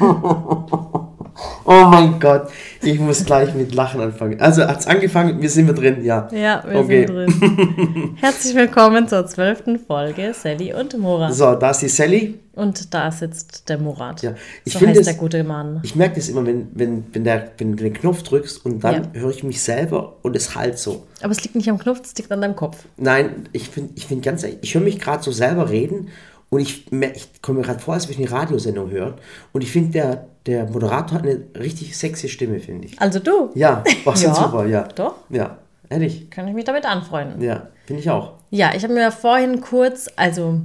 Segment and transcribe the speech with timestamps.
[1.64, 2.48] Oh mein Gott,
[2.82, 4.40] ich muss gleich mit Lachen anfangen.
[4.40, 6.28] Also hat es angefangen, wir sind wir drin, ja.
[6.32, 7.06] Ja, wir Okay.
[7.06, 8.16] sind drin.
[8.20, 11.32] Herzlich willkommen zur zwölften Folge Sally und Murat.
[11.32, 12.40] So, da ist die Sally.
[12.54, 14.20] Und da sitzt der Murat.
[14.22, 15.80] Ja, ich so finde heißt es- der gute Mann.
[15.82, 19.08] Ich merke das immer, wenn, wenn, wenn, der, wenn du den Knopf drückst und dann
[19.14, 19.20] Ja.
[19.20, 21.06] höre ich mich selber und es halt so.
[21.22, 22.84] Aber es liegt nicht am Knopf, es liegt an deinem Kopf.
[22.96, 26.08] Nein, ich finde ich find ganz ehrlich, ich höre mich gerade so selber reden
[26.50, 29.14] und ich, ich komme mir gerade vor, als würde ich eine Radiosendung hören.
[29.52, 33.00] Und ich finde, der, der Moderator hat eine richtig sexy Stimme, finde ich.
[33.00, 33.50] Also du.
[33.54, 34.82] Ja, war schon Ja, super, ja.
[34.82, 35.14] doch.
[35.28, 36.28] Ja, ehrlich.
[36.30, 37.40] Kann ich mich damit anfreunden.
[37.40, 38.32] Ja, finde ich auch.
[38.50, 40.60] Ja, ich habe mir vorhin kurz, also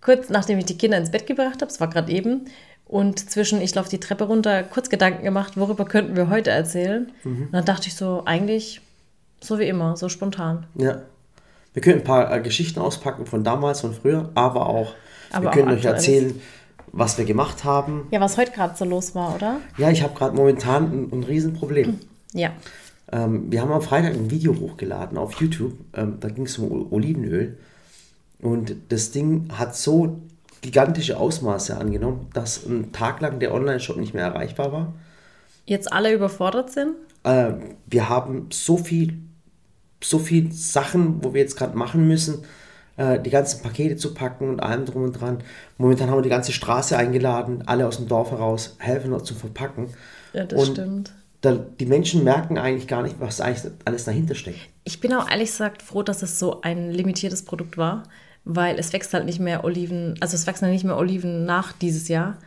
[0.00, 2.46] kurz nachdem ich die Kinder ins Bett gebracht habe, es war gerade eben,
[2.86, 7.10] und zwischen ich laufe die Treppe runter, kurz Gedanken gemacht, worüber könnten wir heute erzählen.
[7.24, 7.46] Mhm.
[7.46, 8.80] Und dann dachte ich so, eigentlich
[9.40, 10.66] so wie immer, so spontan.
[10.76, 11.02] Ja.
[11.74, 14.94] Wir können ein paar äh, Geschichten auspacken von damals, von früher, aber auch,
[15.32, 16.08] Aber wir auch können euch Aktuelles.
[16.08, 16.40] erzählen,
[16.92, 18.06] was wir gemacht haben.
[18.10, 19.60] Ja, was heute gerade so los war, oder?
[19.76, 21.98] Ja, ich habe gerade momentan ein, ein Riesenproblem.
[22.32, 22.52] Ja.
[23.12, 25.74] Ähm, wir haben am Freitag ein Video hochgeladen auf YouTube.
[25.94, 27.58] Ähm, da ging es um Olivenöl.
[28.40, 30.20] Und das Ding hat so
[30.60, 34.94] gigantische Ausmaße angenommen, dass ein Tag lang der Online-Shop nicht mehr erreichbar war.
[35.66, 36.94] Jetzt alle überfordert sind?
[37.24, 37.52] Äh,
[37.86, 39.18] wir haben so viel,
[40.04, 42.44] so viel Sachen, wo wir jetzt gerade machen müssen,
[42.96, 45.38] äh, die ganzen Pakete zu packen und allem drum und dran.
[45.78, 49.34] Momentan haben wir die ganze Straße eingeladen, alle aus dem Dorf heraus helfen uns zu
[49.34, 49.88] verpacken.
[50.32, 51.12] Ja, das Und stimmt.
[51.40, 54.60] Da, die Menschen merken eigentlich gar nicht, was eigentlich alles dahinter steckt.
[54.84, 58.04] Ich bin auch ehrlich gesagt froh, dass es so ein limitiertes Produkt war,
[58.44, 61.72] weil es wächst halt nicht mehr Oliven, also es wachsen halt nicht mehr Oliven nach
[61.72, 62.38] dieses Jahr.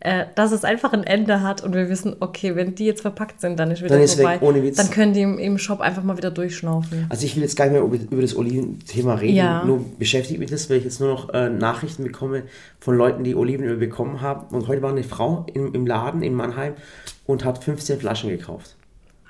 [0.00, 3.40] Äh, dass es einfach ein Ende hat und wir wissen, okay, wenn die jetzt verpackt
[3.40, 4.34] sind, dann ist wieder Dann ist vorbei.
[4.34, 4.76] weg, ohne Witz.
[4.76, 7.06] Dann können die im, im Shop einfach mal wieder durchschnaufen.
[7.08, 9.64] Also ich will jetzt gar nicht mehr über, über das Oliventhema reden, Ja.
[9.64, 12.42] nur beschäftigt mich das, weil ich jetzt nur noch äh, Nachrichten bekomme
[12.78, 14.54] von Leuten, die Olivenöl bekommen haben.
[14.54, 16.74] Und heute war eine Frau im, im Laden in Mannheim
[17.24, 18.76] und hat 15 Flaschen gekauft.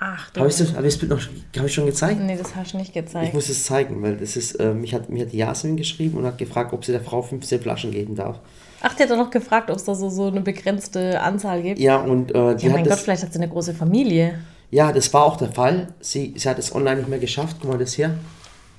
[0.01, 0.31] Ach.
[0.37, 1.21] Habe ich, das- hab ich das Bild noch
[1.59, 2.21] hab ich schon gezeigt?
[2.21, 3.33] Nee, das hast du nicht Ich gezeigt.
[3.35, 6.27] muss es zeigen, weil das ist, äh, mich, hat, mich hat die Jasmin geschrieben und
[6.27, 8.41] hat gefragt, ob sie der Frau 15 Flaschen geben darf.
[8.89, 11.81] Ach, die hat doch noch gefragt, ob es da so, so eine begrenzte Anzahl gibt.
[11.81, 14.39] Ja, und äh, die Ja, hat mein Gott, das, vielleicht hat sie eine große Familie.
[14.71, 15.89] ja, das war auch der Fall.
[16.01, 17.57] Sie, sie hat es online nicht mehr geschafft.
[17.61, 18.17] Guck mal das hier.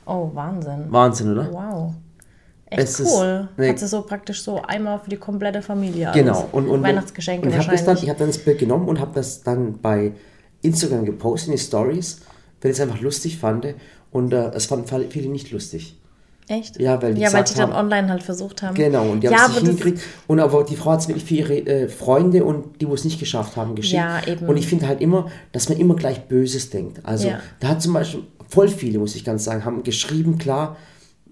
[0.05, 0.85] Oh, Wahnsinn.
[0.89, 1.51] Wahnsinn, oder?
[1.51, 1.93] Wow.
[2.69, 3.49] Echt Es ist- cool.
[3.57, 3.69] nee.
[3.69, 6.09] Hat sie so praktisch so einmal für die komplette Familie.
[6.09, 6.17] alles.
[6.21, 6.47] Genau.
[6.53, 7.85] Und, und, Weihnachtsgeschenke und ich habe wahrscheinlich.
[7.95, 10.13] dann- ich hab dann das Bild genommen und habe das dann bei
[10.61, 12.21] Instagram gepostet in die Stories,
[12.61, 13.67] weil ich es einfach lustig fand.
[14.11, 15.97] Und äh, es fanden viele nicht lustig.
[16.49, 16.79] Echt?
[16.79, 18.73] Ja, weil die ja, weil die dann haben- online halt versucht haben.
[18.73, 20.01] Genau, und die haben ja, es nicht hingekriegt.
[20.27, 23.03] Und aber die Frau hat es wirklich für ihre äh, Freunde und die, wo es
[23.03, 23.95] nicht geschafft haben, geschickt.
[24.01, 24.45] Ja, eben.
[24.47, 27.01] Und ich finde halt immer, dass man immer gleich Böses denkt.
[27.05, 27.39] Also Ja.
[27.59, 30.77] da hat zum Beispiel voll viele, muss ich ganz sagen, haben geschrieben, klar,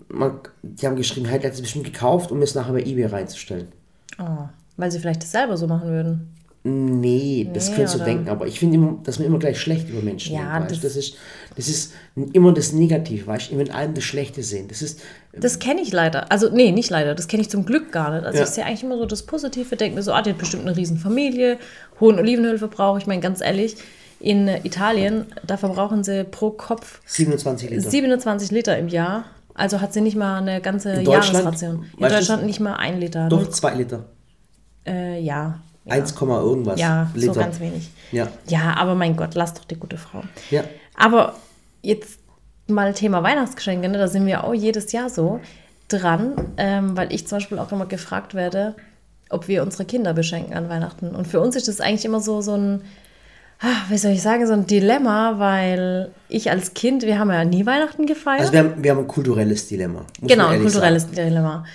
[0.10, 3.68] man, die haben geschrieben, der hat es bestimmt gekauft, um es nachher bei Ebay reinzustellen.
[4.20, 6.28] oh, weil sie vielleicht das selber so machen würden.
[6.68, 10.02] Nee, das Nee, könntest du denken, aber ich finde dass man immer gleich schlecht über
[10.02, 10.72] Menschen Ja, denkt.
[10.72, 11.16] Das- Das, ist,
[11.56, 11.94] das ist
[12.34, 14.68] immer das Negative, weißt du, immer in allem das Schlechte sehen.
[14.68, 15.00] Das ist,
[15.34, 16.32] Das kenne ich leider.
[16.32, 17.16] Also, nee, nicht leider.
[17.16, 18.26] Das kenne ich zum Glück gar nicht.
[18.26, 18.44] Also, Ja.
[18.46, 19.76] ich sehe eigentlich immer so das Positive.
[19.76, 21.58] Denke mir so, ah, die hat bestimmt eine riesen Familie,
[22.00, 22.98] hohen Olivenölverbrauch.
[22.98, 23.76] Ich meine, ganz ehrlich,
[24.20, 27.90] in Italien, da verbrauchen sie pro Kopf 27 Liter.
[27.90, 29.26] 27 Liter im Jahr.
[29.54, 31.06] Also hat sie nicht mal eine ganze In?
[31.10, 31.86] Jahresration.
[31.98, 33.30] In du- Deutschland nicht mal ein Liter.
[33.30, 34.06] Doch, 2 Liter.
[34.88, 35.60] Äh, ja.
[35.88, 37.34] 1, irgendwas Ja, Liter.
[37.34, 37.90] so ganz wenig.
[38.12, 38.28] Ja.
[38.48, 40.24] Ja, aber mein Gott, lass doch die gute Frau.
[40.50, 40.64] Ja.
[40.98, 41.36] Aber
[41.82, 42.20] jetzt
[42.68, 43.98] mal Thema Weihnachtsgeschenke, ne?
[43.98, 45.40] da sind wir auch jedes Jahr so
[45.88, 48.76] dran, ähm, weil ich zum Beispiel auch immer gefragt werde,
[49.30, 51.10] ob wir unsere Kinder beschenken an Weihnachten.
[51.10, 52.82] Und für uns ist das eigentlich immer so, so ein,
[53.60, 57.46] ah, wie soll ich sagen, so ein Dilemma, weil ich als Kind, wir haben ja
[57.46, 58.42] nie Weihnachten gefeiert.
[58.42, 60.06] Also wir haben, wir haben ein kulturelles Dilemma.
[60.22, 61.66] Genau, ein kulturelles Dilemma.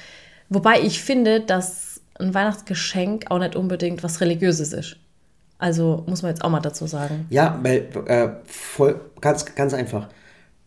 [0.49, 4.97] Wobei ich finde, dass ein Weihnachtsgeschenk auch nicht unbedingt was Religiöses ist.
[5.61, 7.27] Also muss man jetzt auch mal dazu sagen.
[7.31, 10.09] Ja, weil äh, voll, ganz, ganz einfach.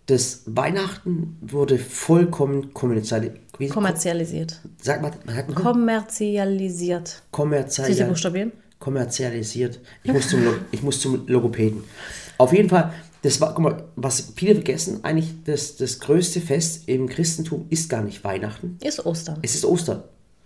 [0.06, 3.40] Das Weihnachten wurde vollkommen kommerzialisiert.
[3.70, 4.62] Kommerzialisiert.
[4.82, 5.56] Sag mal, man?
[5.56, 7.08] Kommerzialisiert.
[7.08, 8.10] Sie Kommerzialisiert.
[8.10, 8.52] buchstabieren?
[8.80, 9.80] kommerzialisiert.
[10.04, 10.42] Ich muss, zum,
[10.72, 11.84] ich muss zum Logopäden.
[12.38, 12.92] Auf jeden Fall,
[13.22, 17.90] das war, guck mal, was viele vergessen, eigentlich das, das größte Fest im Christentum ist
[17.90, 19.40] gar nicht Weihnachten, Ist Ostern.
[19.42, 20.04] es ist Ostern.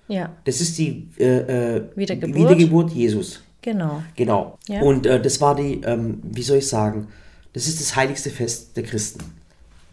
[0.07, 2.35] Ja, Das ist die äh, äh, Wiedergeburt.
[2.37, 3.41] Wiedergeburt Jesus.
[3.61, 4.01] Genau.
[4.15, 4.57] Genau.
[4.67, 4.81] Ja.
[4.81, 7.07] Und äh, das war die, ähm, wie soll ich sagen,
[7.53, 9.19] das ist das heiligste Fest der Christen.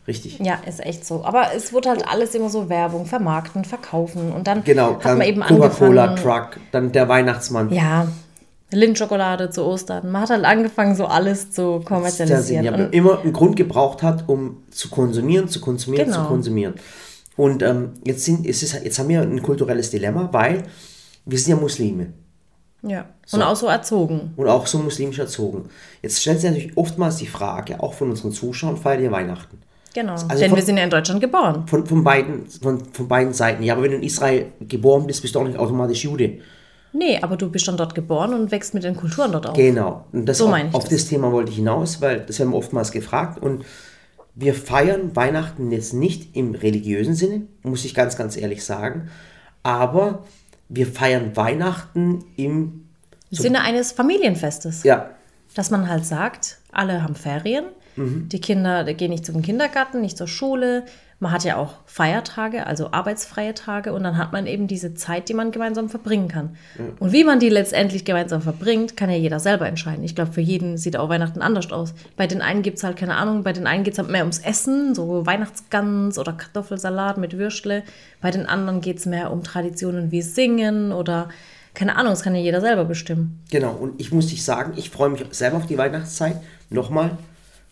[0.06, 0.38] Richtig.
[0.38, 1.24] Ja, ist echt so.
[1.24, 4.32] Aber es wurde halt alles immer so Werbung, vermarkten, verkaufen.
[4.32, 6.14] Und dann Genau, hat dann man eben Coca-Cola.
[6.16, 7.72] Truck, dann der Weihnachtsmann.
[7.72, 8.08] Ja,
[8.70, 10.10] Lindschokolade zu Ostern.
[10.10, 12.64] Man hat halt angefangen, so alles zu kommerzialisieren.
[12.64, 16.22] ja, man immer einen Grund gebraucht hat, um zu konsumieren, zu konsumieren, Genau.
[16.22, 16.74] zu konsumieren.
[17.36, 20.64] Und ähm, jetzt, sind, es ist, jetzt haben wir ein kulturelles Dilemma, weil
[21.24, 22.12] wir sind ja Muslime.
[22.86, 23.06] Ja.
[23.32, 24.32] Und auch so erzogen.
[24.36, 25.68] Und auch so muslimisch erzogen.
[26.02, 29.58] Jetzt stellt sich natürlich oftmals die Frage, auch von unseren Zuschauern, feiert ihr Weihnachten?
[29.94, 30.12] Genau.
[30.12, 31.64] Also Denn von- wir sind ja in Deutschland geboren.
[31.66, 33.62] Von, von, beiden, von, von beiden Seiten.
[33.62, 36.38] Ja, aber wenn du in Israel geboren bist, bist du auch nicht automatisch Jude.
[36.92, 39.56] Nee, aber du bist dann dort geboren und wächst mit den Kulturen dort auf.
[39.56, 40.04] Genau.
[40.12, 40.92] Und das So auf, meine ich auf das.
[40.92, 43.40] das Thema wollte ich hinaus, weil das werden wir oftmals gefragt.
[43.42, 43.64] Und
[44.34, 49.08] wir feiern Weihnachten jetzt nicht im religiösen Sinne, muss ich ganz, ganz ehrlich sagen.
[49.62, 50.24] Aber
[50.68, 52.88] wir feiern Weihnachten im,
[53.30, 54.84] Sinne eines Familienfestes.
[54.84, 55.10] ja,
[55.54, 57.66] Dass man halt sagt, alle haben Ferien,
[57.96, 58.28] Mhm.
[58.28, 60.84] die Kinder gehen nicht zum Kindergarten, nicht zur Schule.
[61.20, 65.28] Man hat ja auch Feiertage, also arbeitsfreie Tage und dann hat man eben diese Zeit,
[65.28, 66.56] die man gemeinsam verbringen kann.
[66.98, 70.04] Und wie man die letztendlich gemeinsam verbringt, kann ja jeder selber entscheiden.
[70.04, 71.94] Ich glaube, für jeden sieht auch Weihnachten anders aus.
[72.16, 74.22] Bei den einen gibt es halt, keine Ahnung, bei den einen geht es halt mehr
[74.22, 77.84] ums Essen, so Weihnachtsgans oder Kartoffelsalat mit Würstle.
[78.20, 81.28] Bei den anderen geht es mehr um Traditionen wie Singen oder
[81.74, 83.42] keine Ahnung, das kann ja jeder selber bestimmen.
[83.50, 86.36] Genau, und ich muss dich sagen, ich freue mich selber auf die Weihnachtszeit.
[86.70, 87.18] Nochmal,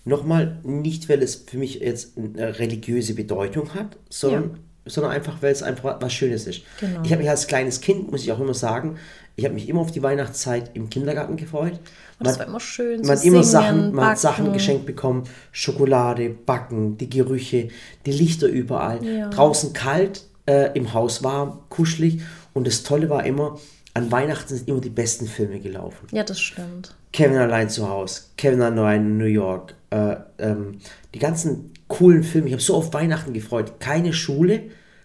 [0.05, 5.53] nochmal, nicht weil es für mich jetzt eine religiöse Bedeutung hat, sondern, sondern einfach, weil
[5.53, 6.63] es einfach was Schönes ist.
[6.81, 7.03] Genau.
[7.05, 8.99] Ich habe mich als kleines Kind, muss ich auch immer sagen,
[9.35, 11.81] ich habe mich immer auf die Weihnachtszeit im Kindergarten gefreut.
[12.19, 13.01] Und das war immer schön.
[13.01, 17.69] Man so hat immer singen, Sachen, man hat Sachen geschenkt bekommen, Schokolade, Backen, die Gerüche,
[18.05, 19.05] die Lichter überall.
[19.05, 19.31] Ja.
[19.31, 22.21] Draußen kalt, äh, im Haus warm, kuschelig.
[22.53, 23.59] Und das Tolle war immer,
[23.95, 26.07] an Weihnachten sind immer die besten Filme gelaufen.
[26.13, 26.95] Ja, das stimmt.
[27.13, 30.79] Kevin allein zu Hause, Kevin allein in New York, äh, ähm,
[31.15, 32.47] die ganzen coolen Filme.
[32.47, 33.81] Ich habe so auf Weihnachten gefreut.
[33.81, 34.63] Keine Schule,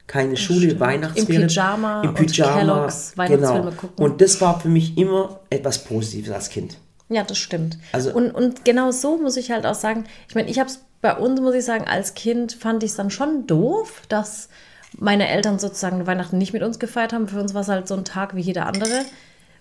[0.08, 1.42] keine Schule, Weihnachtsferien.
[1.42, 3.82] Im Pyjama Im und Pyjama, Kellogg's Weihnachtsfilme genau.
[3.82, 4.06] gucken.
[4.06, 6.78] Und das war für mich immer etwas Positives als Kind.
[7.10, 7.78] Ja, das stimmt.
[7.92, 10.80] Also- und, und genau so muss ich halt auch sagen, ich meine, ich habe es
[11.02, 14.50] bei uns, muss ich sagen, als Kind fand ich es dann schon doof, dass
[14.98, 17.28] meine Eltern sozusagen Weihnachten nicht mit uns gefeiert haben.
[17.28, 19.06] Für uns war es halt so ein Tag wie jeder andere.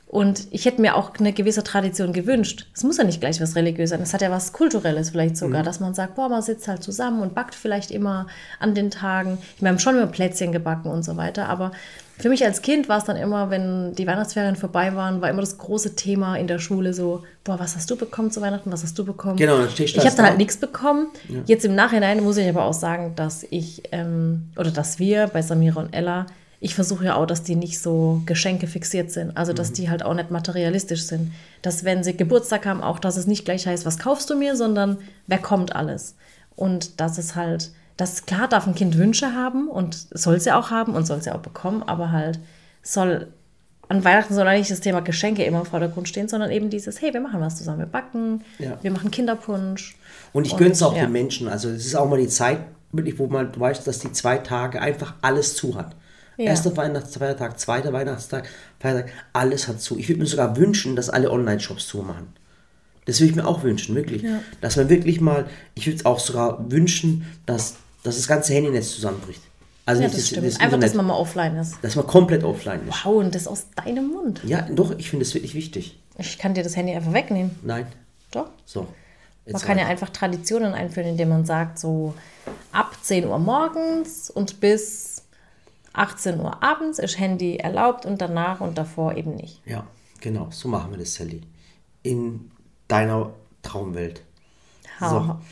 [0.08, 2.69] Und ich hätte mir auch eine gewisse Tradition gewünscht.
[2.73, 4.00] Es muss ja nicht gleich was religiös sein.
[4.00, 7.23] Es hat ja was Kulturelles vielleicht sogar, dass man sagt, boah, man sitzt halt zusammen
[7.23, 8.28] und backt vielleicht immer
[8.61, 9.38] an den Tagen.
[9.58, 11.49] Wir haben schon immer Plätzchen gebacken und so weiter.
[11.49, 11.72] Aber
[12.18, 15.40] für mich als Kind war es dann immer, wenn die Weihnachtsferien vorbei waren, war immer
[15.42, 18.72] das große Thema in der Schule so, boah, was hast du bekommen zu Weihnachten?
[18.72, 19.36] Was hast du bekommen?
[19.36, 20.28] Genau, dann stehst du Ich habe dann da.
[20.30, 21.08] halt nichts bekommen.
[21.46, 25.42] Jetzt im Nachhinein muss ich aber auch sagen, dass ich ähm, oder dass wir bei
[25.42, 26.26] Samira und Ella,
[26.58, 29.36] ich versuche ja auch, dass die nicht so Geschenke fixiert sind.
[29.36, 29.56] Also, Mhm.
[29.56, 31.32] dass die halt auch nicht materialistisch sind.
[31.60, 34.56] Dass, wenn sie Geburtstag haben, auch, dass es nicht gleich heißt, was kaufst du mir,
[34.56, 34.96] sondern
[35.26, 36.16] wer kommt alles.
[36.56, 40.70] Und dass es halt, dass klar darf ein Kind Wünsche haben und soll sie auch
[40.70, 42.38] haben und soll sie auch bekommen, aber halt
[42.82, 43.28] soll
[43.88, 47.14] an Weihnachten soll eigentlich das Thema Geschenke immer im Vordergrund stehen, sondern eben dieses, hey,
[47.14, 48.78] wir machen was zusammen, wir backen, Ja.
[48.82, 49.96] wir machen Kinderpunsch.
[50.32, 51.02] Und ich gönne es auch ja.
[51.02, 51.46] den Menschen.
[51.48, 52.58] Also es ist auch mal die Zeit,
[52.90, 55.94] wirklich, wo man du weißt, dass die zwei Tage einfach alles zu hat.
[56.37, 56.46] Ja.
[56.46, 58.48] Erster Weihnachtsfeiertag, zweiter Weihnachtstag,
[58.78, 59.98] Feiertag, alles hat zu.
[59.98, 62.28] Ich würde mir sogar wünschen, dass alle Online-Shops zumachen.
[63.06, 64.22] Das würde ich mir auch wünschen, wirklich.
[64.22, 64.40] Ja.
[64.60, 67.76] Dass man wirklich mal, ich würde es auch sogar wünschen, dass,
[68.06, 69.43] dass das ganze Handynetz zusammenbricht.
[69.85, 70.47] Also Ja, nicht das stimmt.
[70.47, 71.76] das Einfach, dass man mal offline ist.
[71.82, 73.05] dass man komplett offline ist.
[73.05, 74.41] Wow, und das aus deinem Mund.
[74.44, 75.99] Ja, doch, ich finde das wirklich wichtig.
[76.19, 77.56] Ich kann dir das Handy einfach wegnehmen.
[77.62, 77.87] Nein,
[78.31, 78.49] Doch.
[78.64, 78.88] so.
[79.49, 82.14] Man kann ja einfach Traditionen einführen, indem man sagt, so
[82.73, 85.23] ab 10 Uhr morgens und bis
[85.93, 89.60] 18 Uhr abends ist Handy erlaubt und danach und davor eben nicht.
[89.65, 89.86] Ja,
[90.20, 91.43] genau, so machen wir das, Sally.
[92.03, 92.51] In
[92.89, 93.31] deiner
[93.63, 94.22] Traumwelt.
[94.98, 95.36] So.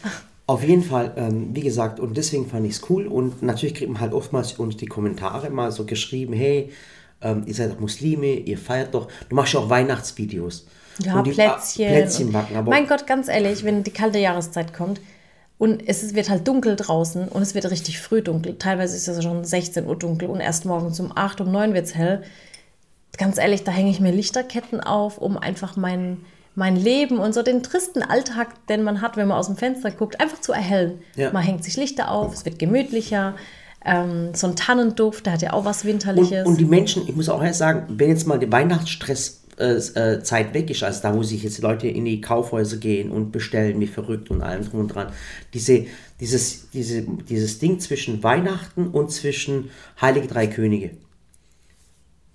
[0.46, 3.06] Auf jeden Fall, ähm, wie gesagt, und deswegen fand ich es cool.
[3.06, 6.70] Und natürlich kriegt man halt oftmals unter die Kommentare mal so geschrieben, hey,
[7.22, 10.66] ähm, ihr seid doch Muslime, ihr feiert doch, du machst ja auch Weihnachtsvideos.
[10.98, 11.86] Ja, Und die- Plätzchen.
[11.86, 15.00] ah, Plätzchen und- backen, aber mein Gott, ganz ehrlich, wenn die kalte Jahreszeit kommt
[15.56, 18.56] und es wird halt dunkel draußen und es wird richtig früh dunkel.
[18.58, 21.72] Teilweise ist es ja schon 16 Uhr dunkel und erst morgens um 8, um 9
[21.72, 22.22] wird es hell.
[23.16, 26.18] Ganz ehrlich, da hänge ich mir Lichterketten auf, um einfach mein,
[26.54, 29.90] mein Leben und so den tristen Alltag, den man hat, wenn man aus dem Fenster
[29.90, 31.00] guckt, einfach zu erhellen.
[31.16, 31.32] Ja.
[31.32, 33.34] Man hängt sich Lichter auf, es wird gemütlicher.
[33.84, 36.46] Ähm, so ein Tannenduft, der hat ja auch was und, Winterliches.
[36.46, 40.22] und die Menschen, ich muss auch ehrlich sagen, wenn jetzt mal die Weihnachtsstress äh, äh,
[40.22, 43.78] Zeit weg ist, also da, wo sich jetzt Leute in die Kaufhäuser gehen und bestellen
[43.80, 45.12] wie verrückt und allem drum und dran,
[45.52, 45.86] diese,
[46.18, 49.70] dieses, diese, dieses Ding zwischen Weihnachten und zwischen
[50.00, 50.92] Heilige Drei Könige,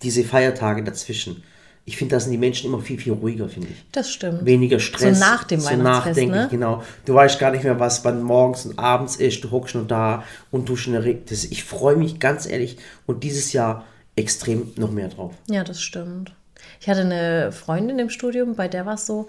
[0.02, 1.44] diese Feiertage dazwischen,
[1.89, 3.84] ich finde, da sind die Menschen immer viel, viel ruhiger, finde ich.
[3.91, 4.46] das stimmt.
[4.46, 5.17] Weniger Stress.
[5.17, 6.48] So nach dem Weihnachtsfest, nachdenklich, ne?
[6.51, 6.84] genau.
[7.05, 9.43] Du weißt gar nicht mehr, was wann morgens und abends ist.
[9.43, 11.31] Du hockst nur da und du schon erregt.
[11.31, 12.77] Ich freue mich ganz ehrlich
[13.08, 15.34] und dieses Jahr extrem noch mehr drauf.
[15.50, 16.31] Ja, das stimmt.
[16.79, 19.25] Ich hatte eine Freundin im Studium, bei der war es so,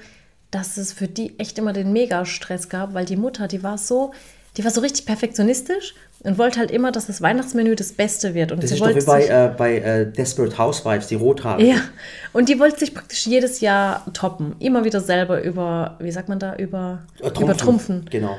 [0.50, 4.12] dass es für die echt immer den Mega-Stress gab, weil die Mutter, die war so,
[4.58, 8.52] die war so richtig perfektionistisch Und wollte halt immer, dass das Weihnachtsmenü das Beste wird.
[8.52, 11.62] Und Das sie ist doch wie bei, äh, bei äh, Desperate Housewives, die Rothaare.
[11.62, 11.76] Ja,
[12.32, 14.54] und die wollte sich praktisch jedes Jahr toppen.
[14.58, 17.42] Immer wieder selber über, wie sagt man da, über, Trumpfen.
[17.42, 18.04] übertrumpfen.
[18.10, 18.36] Genau.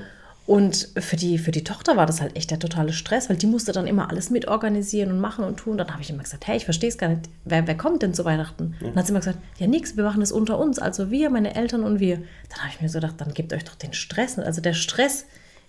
[0.48, 3.46] Und für die, für die Tochter war das halt echt der totale Stress, weil die
[3.46, 5.78] musste dann immer alles mitorganisieren und machen und tun.
[5.78, 7.30] Dann habe ich immer gesagt, hey, ich verstehe es gar nicht.
[7.46, 8.76] Wer, wer kommt denn zu Weihnachten?
[8.82, 10.78] Dann hat sie immer gesagt, ja nix, wir machen das unter uns.
[10.78, 12.18] Also wir, meine Eltern und wir.
[12.50, 14.38] Dann habe ich mir so gedacht, dann gebt euch doch den Stress.
[14.40, 15.26] Also der Stress,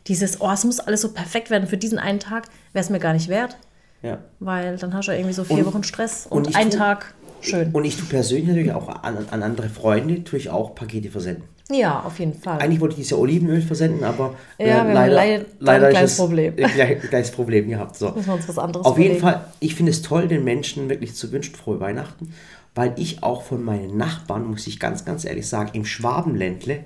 [0.09, 2.99] dieses, oh, es muss alles so perfekt werden für diesen einen Tag, wäre es mir
[2.99, 3.56] gar nicht wert.
[4.02, 4.18] Ja.
[4.40, 7.14] Weil dann hast du irgendwie so vier Und- Wochen Stress und und, einen tu- Tag
[7.40, 7.71] schön.
[7.73, 11.44] Und ich tue persönlich natürlich auch an, an andere Freunde, tue ich auch Pakete versenden.
[11.71, 12.59] ja, auf jeden Fall.
[12.61, 15.87] Eigentlich wollte ich dieses Jahr Olivenöl versenden, aber äh, Ja, wir haben leider, leider- leider
[15.87, 16.54] ein kleines es- Problem.
[16.59, 17.97] äh, gleich- Kleines Problem gehabt.
[17.97, 18.11] So.
[18.14, 19.38] Müssen wir uns was anderes Auf jeden überlegen.
[19.40, 22.35] Fall, ich finde es toll, den Menschen wirklich zu wünschen, frohe Weihnachten,
[22.75, 26.85] weil ich auch von meinen Nachbarn, muss ich ganz, ganz ehrlich sagen, im Schwabenländle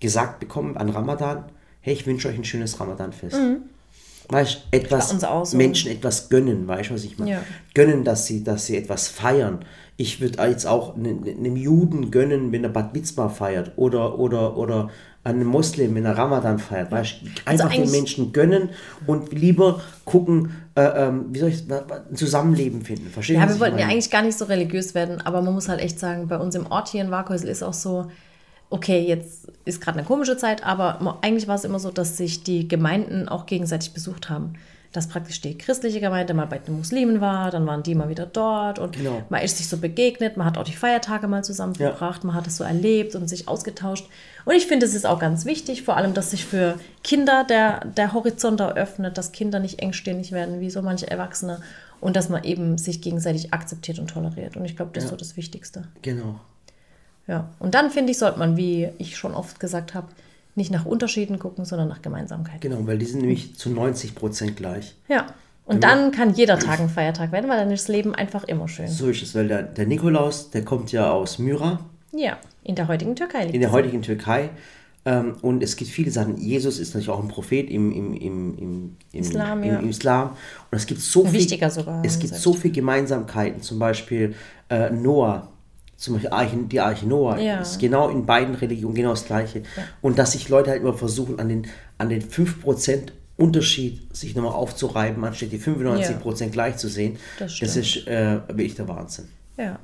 [0.00, 1.44] gesagt bekomme an Ramadan,
[1.86, 3.36] hey, ich wünsche euch ein schönes Ramadanfest.
[4.28, 5.54] Weißt du, etwas.
[5.54, 7.30] Menschen etwas gönnen, weißt du, was ich meine?
[7.30, 7.42] Ja.
[7.74, 9.60] Gönnen, dass sie, dass sie etwas feiern.
[9.96, 14.18] Ich würde jetzt auch ne- ne- einem Juden gönnen, wenn er Bat Mitzvah feiert oder,
[14.18, 14.90] oder, oder
[15.22, 16.90] einem Muslim, wenn er Ramadan feiert.
[16.90, 18.70] Weißt du, einfach den eigentlich- Menschen gönnen
[19.06, 23.08] und lieber gucken, äh, ähm, wie soll ich ein Zusammenleben finden.
[23.10, 25.80] Verstehen Ja, wir wollten ja eigentlich gar nicht so religiös werden, aber man muss halt
[25.80, 28.10] echt sagen, bei uns im Ort hier in Warkhäusl ist auch so,
[28.70, 32.42] okay, jetzt ist gerade eine komische Zeit, aber eigentlich war es immer so, dass sich
[32.42, 34.54] die Gemeinden auch gegenseitig besucht haben.
[34.92, 38.24] Dass praktisch die christliche Gemeinde mal bei den Muslimen war, dann waren die mal wieder
[38.24, 39.22] dort und Genau.
[39.28, 41.94] man ist sich so begegnet, man hat auch die Feiertage mal zusammen Ja.
[42.22, 44.06] man hat es so erlebt und sich ausgetauscht.
[44.46, 47.80] Und ich finde, es ist auch ganz wichtig, vor allem, dass sich für Kinder der,
[47.84, 51.60] der Horizont eröffnet, dass Kinder nicht engstirnig werden wie so manche Erwachsene
[52.00, 54.56] und dass man eben sich gegenseitig akzeptiert und toleriert.
[54.56, 55.88] Und ich glaube, das ist so das Wichtigste.
[56.02, 56.40] Genau.
[57.26, 57.50] Ja.
[57.58, 60.08] Und dann finde ich, sollte man, wie ich schon oft gesagt habe,
[60.54, 62.60] nicht nach Unterschieden gucken, sondern nach Gemeinsamkeit.
[62.60, 64.94] Genau, weil die sind nämlich zu 90 Prozent gleich.
[65.08, 65.26] Ja.
[65.66, 68.68] Und dann kann jeder Tag ein Feiertag werden, weil dann ist das Leben einfach immer
[68.68, 68.86] schön.
[68.86, 71.80] So ist es, weil der, der Nikolaus, der kommt ja aus Myra,
[72.12, 74.50] Ja, in der heutigen Türkei in der heutigen Türkei.
[75.04, 76.36] Ähm, und es gibt viele Sachen.
[76.36, 79.78] Jesus ist natürlich auch ein Prophet im, im, im, im, im Islam, im, ja.
[79.80, 80.30] im Islam.
[80.70, 83.60] Und es gibt so viel, sogar, Es gibt so viele Gemeinsamkeiten.
[83.60, 84.34] Zum Beispiel
[84.68, 85.48] äh, Noah,
[85.96, 87.60] zum Beispiel Arche, die Arche Noah Ja.
[87.60, 89.62] ist genau in beiden Religionen genau das Gleiche.
[90.02, 91.66] Und dass sich Leute halt immer versuchen, an den,
[91.98, 97.18] an den 5% Unterschied sich nochmal aufzureiben, anstatt die 95% gleich zu sehen.
[97.38, 99.28] Das das ist äh, wirklich der Wahnsinn.
[99.58, 99.78] Ja.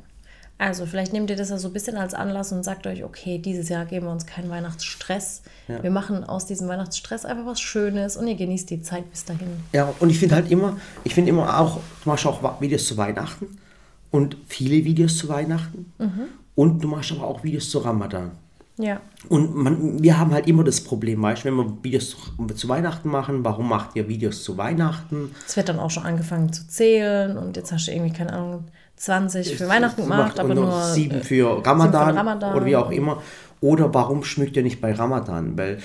[0.59, 3.39] Also, vielleicht nehmt ihr das ja so ein bisschen als Anlass und sagt euch, okay,
[3.39, 5.43] dieses Jahr geben wir uns keinen Weihnachtsstress.
[5.67, 9.49] Wir machen aus diesem Weihnachtsstress einfach was Schönes und ihr genießt die Zeit bis dahin.
[9.73, 12.97] Ja, und ich finde halt immer, ich finde immer auch, du machst auch Videos zu
[12.97, 13.59] Weihnachten
[14.13, 15.93] und viele Videos zu Weihnachten
[16.55, 18.31] und du machst aber auch Videos zu Ramadan.
[18.79, 19.01] Ja.
[19.29, 22.69] Und man, wir haben halt immer das Problem, weißt du, wenn wir Videos zu, zu
[22.69, 25.35] Weihnachten machen, warum macht ihr Videos zu Weihnachten?
[25.47, 28.65] Es wird dann auch schon angefangen zu zählen und jetzt hast du irgendwie, keine Ahnung,
[28.97, 30.83] 20 für Weihnachten gemacht, Macht aber nur.
[30.85, 32.55] sieben äh, für Ramadan, Ramadan.
[32.55, 33.21] oder wie auch immer.
[33.61, 35.57] Oder warum schmückt ihr nicht bei Ramadan?
[35.57, 35.79] Weil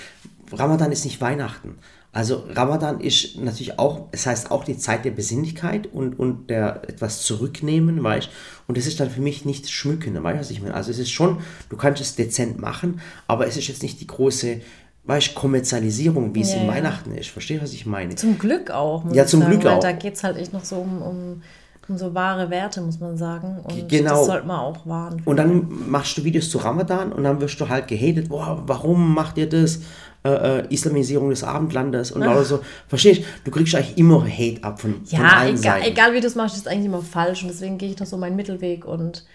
[0.52, 1.76] Ramadan ist nicht Weihnachten.
[2.14, 6.82] Also Ramadan ist natürlich auch, es heißt auch die Zeit der Besinnlichkeit und, und der
[6.90, 8.30] etwas zurücknehmen, weißt
[8.68, 10.74] Und das ist dann für mich nicht schmücken, weißt du, was ich meine?
[10.74, 11.38] Also es ist schon,
[11.70, 14.62] du kannst es dezent machen, aber es ist jetzt nicht die große,
[15.04, 16.74] weißt Kommerzialisierung, wie es Ja, in ja.
[16.74, 17.30] Weihnachten ist.
[17.30, 18.16] Verstehst du, was ich meine?
[18.16, 19.80] Zum Glück auch, muss Ja, ich zum sagen, Glück weil auch.
[19.82, 21.42] da geht es halt echt noch so um, um,
[21.88, 23.60] um so wahre Werte, muss man sagen.
[23.64, 24.10] Und Genau.
[24.18, 25.22] das sollte man auch wahren.
[25.24, 29.14] Und dann machst du Videos zu Ramadan und dann wirst du halt gehatet, boah, warum
[29.14, 29.80] macht ihr das?
[30.24, 32.60] Äh, äh, Islamisierung des Abendlandes und lauter so.
[32.88, 33.26] Verstehst du?
[33.46, 35.92] Du kriegst eigentlich immer Hate ab von, von Ja, allen egal, Seiten.
[35.92, 38.18] egal wie du es machst, ist eigentlich immer falsch und deswegen gehe ich noch so
[38.18, 39.26] meinen Mittelweg und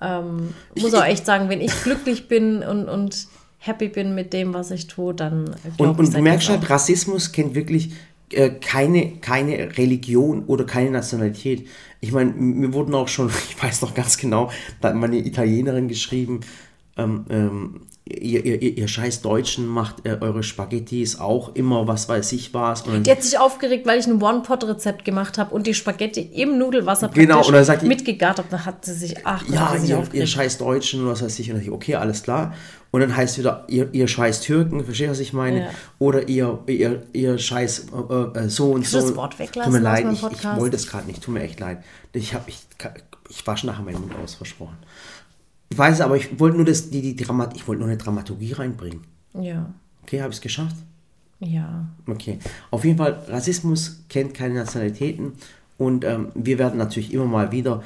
[0.00, 3.26] ähm, muss auch echt sagen, wenn ich glücklich bin und, und
[3.58, 7.54] happy bin mit dem, was ich tue, dann Und, und du merkst halt, Rassismus kennt
[7.54, 7.92] wirklich
[8.32, 11.68] äh, keine, keine Religion oder keine Nationalität.
[12.00, 15.86] Ich meine, mir wurden auch schon, ich weiß noch ganz genau, da hat meine Italienerin
[15.88, 16.40] geschrieben,
[16.96, 17.80] ähm, ähm,
[18.10, 22.82] ihr, ihr, ihr, scheiß Deutschen macht äh, eure Spaghettis auch immer, was weiß ich was.
[22.82, 26.20] Und dann- Die hat sich aufgeregt, weil ich ein One-Pot-Rezept gemacht habe und die Spaghetti
[26.20, 28.48] im Nudelwasser Genau, und dann sagt mitgegart habe.
[28.50, 31.50] Da hat sie sich, ach, ja, sich ihr, ihr scheiß Deutschen was weiß ich.
[31.50, 32.54] Und dann ich, okay, alles klar.
[32.92, 35.60] Und dann heißt wieder, ihr, ihr scheiß Türken, verstehst du, was ich meine?
[35.60, 35.70] Ja.
[36.00, 39.00] Oder ihr, ihr, ihr scheiß äh, äh, so und Kannst so.
[39.00, 41.42] du das Wort weglassen Tut mir leid, ich, ich wollte es gerade nicht, tut mir
[41.42, 41.84] echt leid.
[42.12, 42.58] Ich, hab, ich,
[43.28, 44.76] ich wasche nachher meinen Mund aus, versprochen.
[45.72, 48.52] Ich weiß aber, ich wollte nur das, die, die Dramat, ich wollte nur eine Dramaturgie
[48.52, 49.02] reinbringen.
[49.34, 49.72] Ja,
[50.02, 50.76] Okay, habe ich es geschafft?
[51.38, 51.86] ja.
[52.06, 52.38] Okay.
[52.70, 55.32] Auf jeden Fall, Rassismus kennt keine Nationalitäten
[55.78, 57.82] und ähm, wir werden natürlich immer mal wieder,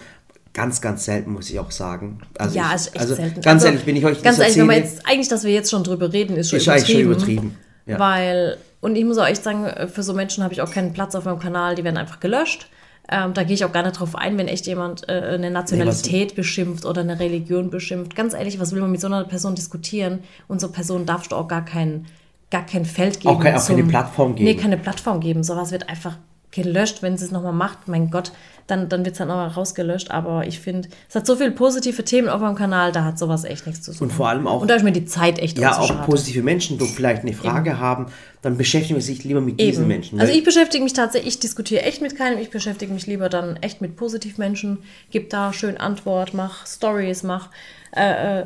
[0.55, 2.21] ganz, ganz selten, muss ich auch sagen.
[2.39, 3.41] Also ja, ich, ist echt also selten.
[3.43, 5.53] Ganz Also, ehrlich, wenn ich euch Ganz ehrlich, wenn man erzähle, jetzt, eigentlich, dass wir
[5.53, 7.21] jetzt schon drüber reden, ist schon ist eigentlich übertrieben.
[7.21, 7.57] schon übertrieben.
[7.87, 7.99] Ja.
[7.99, 11.15] Weil Und ich muss auch echt sagen, für so Menschen habe ich auch keinen Platz
[11.15, 12.69] auf meinem Kanal, die werden einfach gelöscht.
[13.11, 16.31] Ähm, da gehe ich auch gar nicht drauf ein, wenn echt jemand äh, eine Nationalität
[16.31, 18.17] nee, beschimpft oder eine Religion beschimpft.
[18.17, 20.21] Ganz ehrlich, was will man mit so einer Person diskutieren?
[20.49, 22.07] Und so Person darfst du auch gar kein,
[22.51, 23.35] gar kein Feld geben.
[23.35, 24.45] Auch, kein, auch keine Plattform geben.
[24.45, 25.43] Nee, keine Plattform geben.
[25.43, 26.17] Sowas wird einfach
[26.55, 27.89] gelöscht, wenn sie es nochmal macht.
[27.89, 28.33] Mein Gott,
[28.67, 30.11] dann, dann wird es halt nochmal rausgelöscht.
[30.11, 33.45] Aber ich finde, es hat so viele positive Themen auf meinem Kanal, da hat sowas
[33.45, 34.09] echt nichts zu tun.
[34.09, 34.63] Und vor allem auch.
[34.63, 36.05] Und da ist mir die Zeit echt Ja, auch schade.
[36.07, 37.81] positive Menschen, die vielleicht eine Frage Eben.
[37.81, 38.07] haben,
[38.43, 39.71] dann beschäftigen wir sich lieber mit Eben.
[39.71, 40.21] diesen Menschen.
[40.21, 43.57] Also ich beschäftige mich tatsächlich, ich diskutiere echt mit keinem, ich beschäftige mich lieber dann
[43.57, 44.79] echt mit Positivmenschen,
[45.11, 47.51] gib da schön Antwort, mach Stories, mach.
[47.93, 48.45] Äh,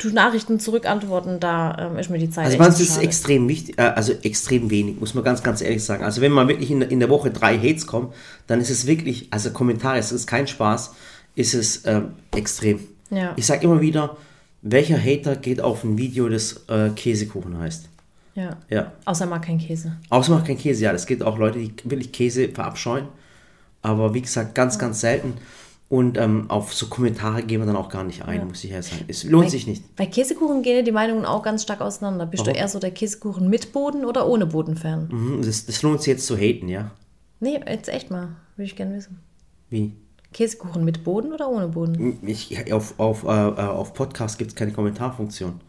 [0.00, 2.46] äh Nachrichten zurückantworten, da ähm, ist mir die Zeit.
[2.46, 6.04] Also man ist extrem wichtig, äh, also extrem wenig, muss man ganz, ganz ehrlich sagen.
[6.04, 8.14] Also wenn man wirklich in, in der Woche drei Hates kommt,
[8.46, 10.94] dann ist es wirklich, also Kommentare, es ist kein Spaß,
[11.34, 12.80] ist es ähm, extrem.
[13.10, 13.34] Ja.
[13.36, 14.16] Ich sage immer wieder,
[14.62, 17.88] welcher Hater geht auf ein Video, das äh, Käsekuchen heißt?
[18.34, 18.56] Ja.
[18.68, 18.92] ja.
[19.04, 19.96] Außer mag kein Käse.
[20.08, 20.92] Außer mag kein Käse, ja.
[20.92, 23.08] Es gibt auch Leute, die wirklich Käse verabscheuen.
[23.82, 25.34] Aber wie gesagt, ganz, ganz selten.
[25.90, 28.44] Und ähm, auf so Kommentare gehen wir dann auch gar nicht ein, ja.
[28.44, 29.04] muss ich ehrlich sagen.
[29.08, 29.96] Es lohnt bei, sich nicht.
[29.96, 32.26] Bei Käsekuchen gehen die Meinungen auch ganz stark auseinander.
[32.26, 32.54] Bist Warum?
[32.54, 35.08] du eher so der Käsekuchen mit Boden oder ohne Boden-Fan?
[35.10, 36.92] Mhm, das, das lohnt sich jetzt zu haten, ja?
[37.40, 38.36] Nee, jetzt echt mal.
[38.54, 39.18] Würde ich gerne wissen.
[39.68, 39.96] Wie?
[40.32, 42.18] Käsekuchen mit Boden oder ohne Boden?
[42.24, 45.60] Ich, auf, auf, äh, äh auf Podcast gibt es keine Kommentarfunktion.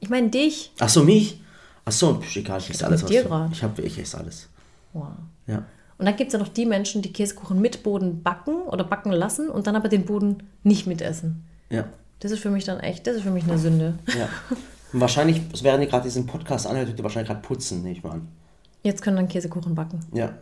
[0.00, 0.70] Ich meine dich.
[0.80, 1.40] Ach so, mich?
[1.86, 3.04] Ach so, egal, ich esse alles.
[3.04, 4.50] Was dir ich, hab, ich esse alles.
[4.92, 5.08] Wow.
[5.46, 5.64] Ja.
[5.98, 9.12] Und dann gibt es ja noch die Menschen, die Käsekuchen mit Boden backen oder backen
[9.12, 11.44] lassen und dann aber den Boden nicht mitessen.
[11.70, 11.86] Ja.
[12.20, 13.94] Das ist für mich dann echt, das ist für mich eine Sünde.
[14.18, 14.28] Ja.
[14.92, 18.02] Und wahrscheinlich, während ihr gerade diesen Podcast anhört, dürft ihr wahrscheinlich gerade putzen, nehme ich
[18.02, 18.28] mal an.
[18.82, 20.00] Jetzt können dann Käsekuchen backen.
[20.12, 20.34] Ja.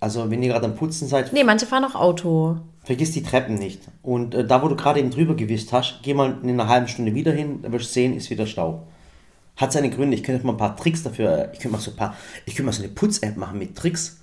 [0.00, 1.32] Also wenn ihr gerade am Putzen seid.
[1.32, 2.56] Nee, manche fahren auch Auto.
[2.82, 3.82] Vergiss die Treppen nicht.
[4.02, 6.88] Und äh, da, wo du gerade eben drüber gewischt hast, geh mal in einer halben
[6.88, 8.86] Stunde wieder hin, da wirst du sehen, ist wieder Stau.
[9.56, 10.16] Hat seine Gründe.
[10.16, 12.66] Ich könnte mal ein paar Tricks dafür, ich könnte mal so ein paar, ich könnte
[12.66, 14.20] mal so eine Putz-App machen mit Tricks.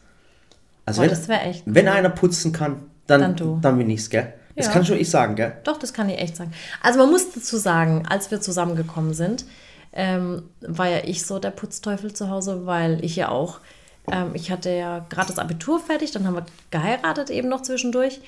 [0.88, 1.64] Also Boah, wenn, das echt.
[1.66, 2.78] Wenn einer putzen kann,
[3.08, 3.60] dann, dann, du.
[3.62, 4.34] dann bin ich's, gell?
[4.56, 4.72] Das ja.
[4.72, 5.54] kann schon ich sagen, gell?
[5.66, 6.52] Doch, das kann ich echt sagen.
[6.82, 9.46] Also man muss dazu sagen, als wir zusammengekommen sind,
[9.94, 13.60] ähm, war ja ich so der Putzteufel zu Hause, weil ich ja auch,
[14.12, 18.22] ähm, ich hatte ja gerade das Abitur fertig, dann haben wir geheiratet eben noch zwischendurch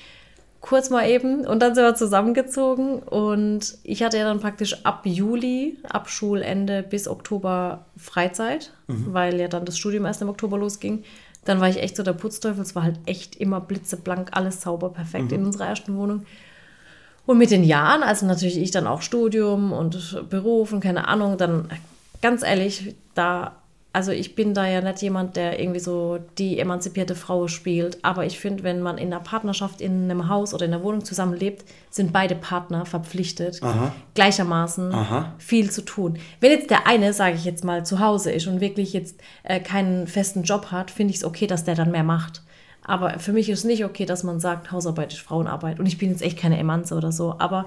[0.60, 5.02] kurz mal eben und dann sind wir zusammengezogen und ich hatte ja dann praktisch ab
[5.04, 9.06] Juli, ab Schulende bis Oktober Freizeit, mhm.
[9.12, 11.02] weil ja dann das Studium erst im Oktober losging.
[11.50, 12.62] Dann war ich echt so der Putzteufel.
[12.62, 15.38] Es war halt echt immer blitzeblank, alles sauber, perfekt mhm.
[15.38, 16.24] in unserer ersten Wohnung.
[17.26, 21.38] Und mit den Jahren, also natürlich ich dann auch Studium und Beruf und keine Ahnung,
[21.38, 21.68] dann
[22.22, 23.56] ganz ehrlich, da
[23.92, 28.24] also ich bin da ja nicht jemand, der irgendwie so die emanzipierte Frau spielt, aber
[28.24, 31.64] ich finde, wenn man in einer Partnerschaft in einem Haus oder in einer Wohnung zusammenlebt,
[31.90, 33.92] sind beide Partner verpflichtet, Aha.
[34.14, 35.34] gleichermaßen Aha.
[35.38, 36.18] viel zu tun.
[36.38, 39.58] Wenn jetzt der eine, sage ich jetzt mal, zu Hause ist und wirklich jetzt äh,
[39.58, 42.42] keinen festen Job hat, finde ich es okay, dass der dann mehr macht.
[42.84, 45.80] Aber für mich ist es nicht okay, dass man sagt, Hausarbeit ist Frauenarbeit.
[45.80, 47.34] Und ich bin jetzt echt keine Emanze oder so.
[47.38, 47.66] Aber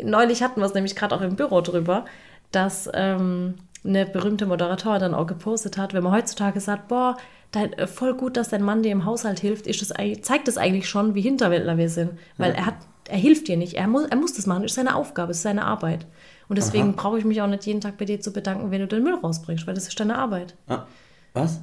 [0.00, 2.04] neulich hatten wir es nämlich gerade auch im Büro drüber,
[2.52, 3.54] dass ähm,
[3.86, 7.16] eine berühmte Moderatorin dann auch gepostet hat, wenn man heutzutage sagt, boah,
[7.52, 10.58] dein, äh, voll gut, dass dein Mann dir im Haushalt hilft, ist das, zeigt das
[10.58, 12.12] eigentlich schon, wie Hinterwäldler wir sind.
[12.36, 12.58] Weil ja.
[12.58, 12.76] er hat,
[13.08, 13.74] er hilft dir nicht.
[13.74, 16.06] Er muss, er muss das machen, das ist seine Aufgabe, es ist seine Arbeit.
[16.48, 18.86] Und deswegen brauche ich mich auch nicht jeden Tag bei dir zu bedanken, wenn du
[18.86, 20.54] den Müll rausbringst, weil das ist deine Arbeit.
[20.68, 20.84] Ah,
[21.34, 21.60] was?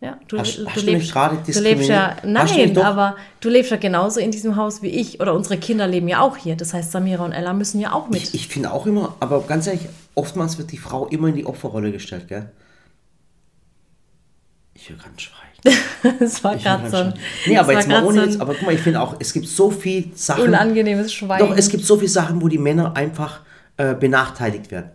[0.00, 3.78] Ja, du, hast, du, hast du lebst, du lebst ja, nein, aber du lebst ja
[3.78, 6.56] genauso in diesem Haus wie ich oder unsere Kinder leben ja auch hier.
[6.56, 8.22] Das heißt, Samira und Ella müssen ja auch mit.
[8.22, 11.46] Ich, ich finde auch immer, aber ganz ehrlich, oftmals wird die Frau immer in die
[11.46, 12.50] Opferrolle gestellt, gell?
[14.74, 16.18] Ich will gerade schweigen.
[16.20, 17.14] das war gerade so ein.
[17.46, 19.70] Nee, aber jetzt mal ohne jetzt, aber guck mal, ich finde auch, es gibt so
[19.70, 20.44] viel Sachen.
[20.44, 21.46] Unangenehmes Schweigen.
[21.46, 23.40] Doch, es gibt so viele Sachen, wo die Männer einfach
[23.76, 24.90] äh, benachteiligt werden.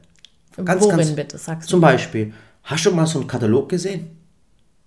[0.63, 1.71] Ganz, Worin ganz, bitte, sagst du?
[1.71, 4.17] Zum Beispiel, hast du mal so einen Katalog gesehen?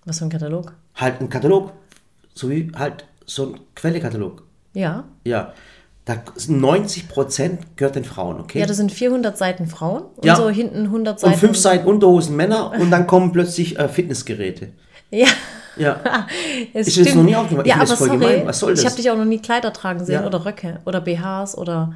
[0.05, 0.75] Was für ein Katalog?
[0.95, 1.73] Halt ein Katalog,
[2.35, 4.43] so wie halt so ein Quellekatalog.
[4.75, 5.05] Ja.
[5.25, 5.53] Ja.
[6.05, 6.17] Da
[6.49, 8.59] 90 Prozent gehört den Frauen, okay?
[8.59, 10.35] Ja, das sind 400 Seiten Frauen und ja.
[10.35, 11.35] so hinten 100 Seiten.
[11.35, 14.71] Und 5 Seiten Unterhosen Männer und dann kommen plötzlich äh, Fitnessgeräte.
[15.11, 15.29] Ja.
[15.77, 16.01] Ja.
[16.75, 17.09] es ist stimmt.
[17.09, 17.67] das noch nie aufgemacht?
[17.67, 18.47] Ja, aber sorry, gemein.
[18.47, 18.81] Was soll das?
[18.81, 20.27] Ich habe dich auch noch nie Kleider tragen sehen ja.
[20.27, 21.95] oder Röcke oder BHs oder.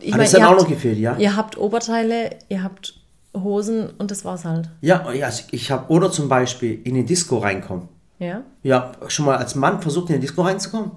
[0.00, 1.16] Ich meine, ihr, habt, gefehlt, ja?
[1.16, 2.94] ihr habt Oberteile, ihr habt
[3.34, 4.68] Hosen und das war's halt.
[4.82, 7.88] Ja, ja ich habe, oder zum Beispiel in eine Disco reinkommen.
[8.18, 8.42] Ja?
[8.62, 10.90] Ja, schon mal als Mann versucht, in eine Disco reinzukommen?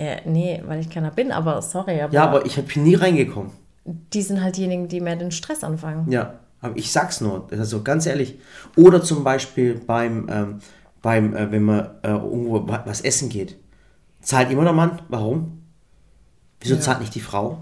[0.00, 2.00] Äh, nee, weil ich keiner bin, aber sorry.
[2.00, 3.50] Aber ja, aber ich habe hier nie reingekommen.
[3.84, 6.08] Die sind halt diejenigen, die mehr den Stress anfangen.
[6.10, 8.38] Ja, aber ich sag's nur, also ganz ehrlich.
[8.76, 10.58] Oder zum Beispiel beim, ähm,
[11.02, 13.56] beim äh, wenn man äh, irgendwo was essen geht.
[14.20, 15.02] Zahlt immer der Mann.
[15.08, 15.62] Warum?
[16.60, 16.80] Wieso ja.
[16.80, 17.58] zahlt nicht die Frau?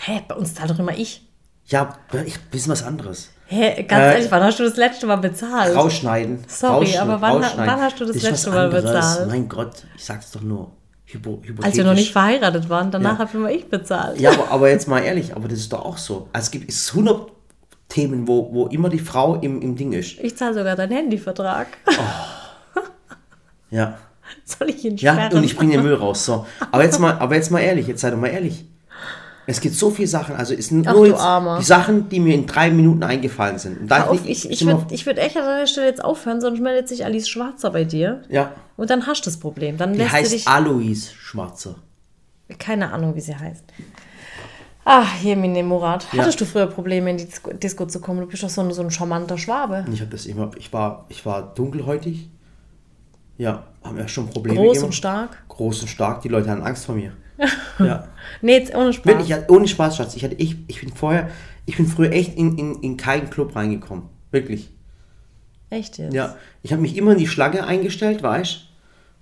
[0.00, 1.26] Hä, bei uns zahlt doch immer ich.
[1.66, 1.96] Ja,
[2.26, 3.30] ich wissen was anderes.
[3.46, 5.74] Hä, ganz Äh, ehrlich, wann hast du das letzte Mal bezahlt?
[5.74, 6.44] Rausschneiden.
[6.48, 7.66] Sorry, rausschneiden, aber wann- rausschneiden.
[7.74, 9.28] wann hast du das ist letzte Mal bezahlt?
[9.28, 10.70] Mein Gott, ich sag's doch nur.
[11.10, 11.64] Hypo, hypothetisch.
[11.64, 13.18] Als wir noch nicht verheiratet waren, danach Ja.
[13.20, 14.20] habe immer ich bezahlt.
[14.20, 16.28] Ja, aber, aber jetzt mal ehrlich, aber das ist doch auch so.
[16.32, 17.32] Also es gibt es 100
[17.88, 20.18] Themen, wo, wo immer die Frau im, im Ding ist.
[20.20, 21.68] Ich zahle sogar deinen Handyvertrag.
[23.70, 23.98] Ja.
[24.44, 25.38] Soll ich ihn Ja, sperren?
[25.38, 26.24] und ich bringe den Müll raus.
[26.26, 26.46] So.
[26.70, 28.66] Aber jetzt mal, aber jetzt mal ehrlich, jetzt sei doch mal ehrlich.
[29.50, 31.22] Es gibt so viele Sachen, also es sind Ach, nur jetzt
[31.60, 33.80] die Sachen, die mir in drei Minuten eingefallen sind.
[33.80, 36.60] Und da auf, ich, ich wir- würde würd echt an deiner Stelle jetzt aufhören, sonst
[36.60, 38.20] meldet sich Alice Schwarzer bei dir.
[38.28, 39.78] ja, Und dann hast du das Problem.
[39.78, 40.46] Dann die lässt du heißt dich.
[40.48, 41.76] Alois Schwarzer.
[42.58, 43.64] Keine Ahnung, wie sie heißt.
[44.84, 46.06] Ach, hier, Mine Murat.
[46.12, 46.20] Ja.
[46.22, 48.20] Hattest du früher Probleme, in die Disco, Disco zu kommen?
[48.20, 49.86] Du bist doch so ein, so ein charmanter Schwabe.
[49.90, 52.28] Ich habe das immer, ich war, ich war dunkelhäutig.
[53.38, 54.86] Ja, haben ja schon Probleme Groß gegeben.
[54.86, 55.42] und stark.
[55.48, 57.12] Groß und stark, die Leute hatten Angst vor mir.
[57.78, 58.08] ja.
[58.42, 59.28] Nee, jetzt ohne Spaß.
[59.28, 60.16] Ja, ohne Spaß, Schatz.
[60.16, 61.30] Ich, hatte, ich, ich bin vorher,
[61.66, 64.04] ich bin früher echt in, in, in keinen Club reingekommen.
[64.30, 64.70] Wirklich.
[65.70, 66.14] Echt jetzt?
[66.14, 66.36] Ja.
[66.62, 68.66] Ich habe mich immer in die Schlange eingestellt, weißt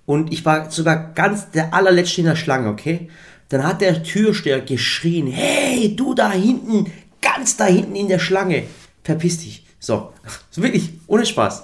[0.05, 3.09] Und ich war sogar ganz der allerletzte in der Schlange, okay?
[3.49, 8.63] Dann hat der Türsteher geschrien, hey, du da hinten, ganz da hinten in der Schlange,
[9.03, 9.65] verpiss dich.
[9.79, 10.13] So,
[10.55, 11.63] wirklich, ohne Spaß.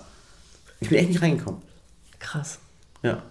[0.80, 1.62] Ich bin echt nicht reingekommen.
[2.20, 2.60] Krass.
[3.02, 3.24] Ja.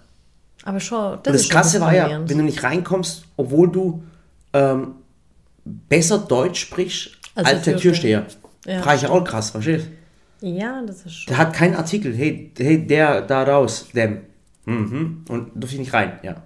[0.64, 4.02] Aber schon, das, Und das Krasse war ja, wenn du nicht reinkommst, obwohl du
[4.52, 4.94] ähm,
[5.64, 8.26] besser Deutsch sprichst Als als, der Türsteher.
[8.66, 9.86] Ja, Frage ich auch krass, verstehst
[10.40, 10.46] du?
[10.46, 11.28] Ja, das ist schon.
[11.28, 14.22] Der hat keinen Artikel, hey, hey, der da raus, dem.
[14.64, 15.24] Mhm.
[15.28, 16.42] Und durfte ich nicht rein, ja.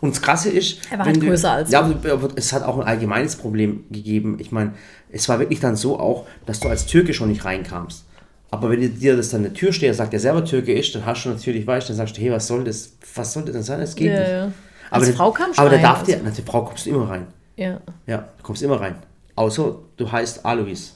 [0.00, 2.78] Und das Krasse ist, Er war halt du, größer als ja, aber es hat auch
[2.78, 4.36] ein allgemeines Problem gegeben.
[4.38, 4.74] Ich meine,
[5.10, 8.04] es war wirklich dann so auch, dass du als Türke schon nicht reinkamst.
[8.50, 11.28] Aber wenn dir das dann der Türsteher sagt, der selber Türke ist, dann hast du
[11.28, 13.80] natürlich, weißt, dann sagst du, hey, was soll das, was soll das denn sein?
[13.80, 14.30] Das geht Ja, nicht.
[14.30, 14.42] ja.
[14.90, 16.90] Aber Als der- Frau kamst du Aber da darf also- na, die Frau kommst du
[16.90, 17.26] immer rein.
[17.56, 17.78] Ja.
[18.06, 18.94] Ja, du kommst immer rein.
[19.34, 20.94] Außer du heißt Alois.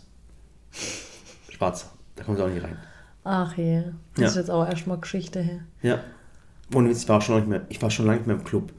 [1.51, 1.87] Schwarzer.
[2.17, 2.77] Da kommst du auch nicht rein.
[3.25, 3.83] Ach je.
[4.15, 4.27] Das Ja.
[4.29, 5.61] ist jetzt auch erstmal Geschichte her.
[5.83, 6.01] Ja.
[6.73, 8.73] Und ich war schon nicht mehr, ich war schon lange nicht mehr im Club.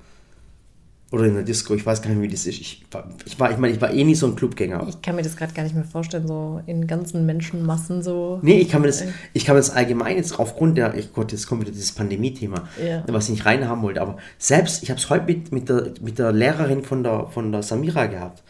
[1.13, 2.59] Oder in der Disco, ich weiß gar nicht, wie das ist.
[2.59, 4.83] Ich war, ich war, ich meine, ich war eh nie so ein Clubgänger.
[4.89, 8.39] Ich kann mir das gerade gar nicht mehr vorstellen, so in ganzen Menschenmassen so.
[8.41, 11.31] Nee, ich kann mir das, ich kann mir das allgemein jetzt aufgrund der, ich Gott,
[11.31, 13.03] jetzt kommt wieder dieses Pandemie-Thema, Ja.
[13.05, 16.17] was ich nicht reinhaben wollte, aber selbst, ich habe es heute mit, mit, der, mit
[16.17, 18.41] der Lehrerin von der, von der Samira gehabt.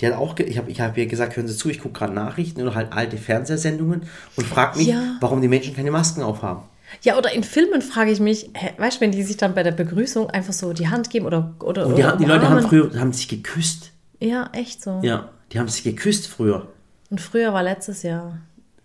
[0.00, 2.14] Die hat auch, ich habe ich hab ihr gesagt, hören Sie zu, ich gucke gerade
[2.14, 4.02] Nachrichten oder halt alte Fernsehsendungen
[4.34, 5.16] und frage mich, Ja.
[5.20, 6.62] warum die Menschen keine Masken aufhaben.
[7.02, 9.62] Ja, oder in Filmen frage ich mich, hä, weißt du, wenn die sich dann bei
[9.62, 11.54] der Begrüßung einfach so die Hand geben oder.
[11.60, 13.90] oder Und die, oder die Leute haben früher, haben sich geküsst.
[14.20, 15.00] Ja, echt so.
[15.02, 16.66] Ja, die haben sich geküsst früher.
[17.10, 18.38] Und früher war letztes Jahr.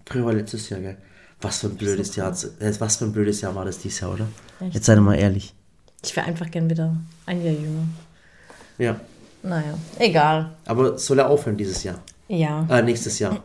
[0.06, 0.98] Früher war letztes Jahr, gell?
[1.42, 2.32] Was für ein blödes Jahr.
[2.60, 4.28] äh, Was für ein blödes Jahr war das dieses Jahr, oder?
[4.62, 4.76] Echt?
[4.76, 5.54] Jetzt sei doch mal ehrlich.
[6.04, 7.84] Ich wäre einfach gern wieder ein Jahr jünger.
[8.78, 9.00] Ja.
[9.42, 10.52] Naja, egal.
[10.66, 12.00] Aber soll er aufhören dieses Jahr?
[12.30, 13.44] Ja, Äh, nächstes Jahr.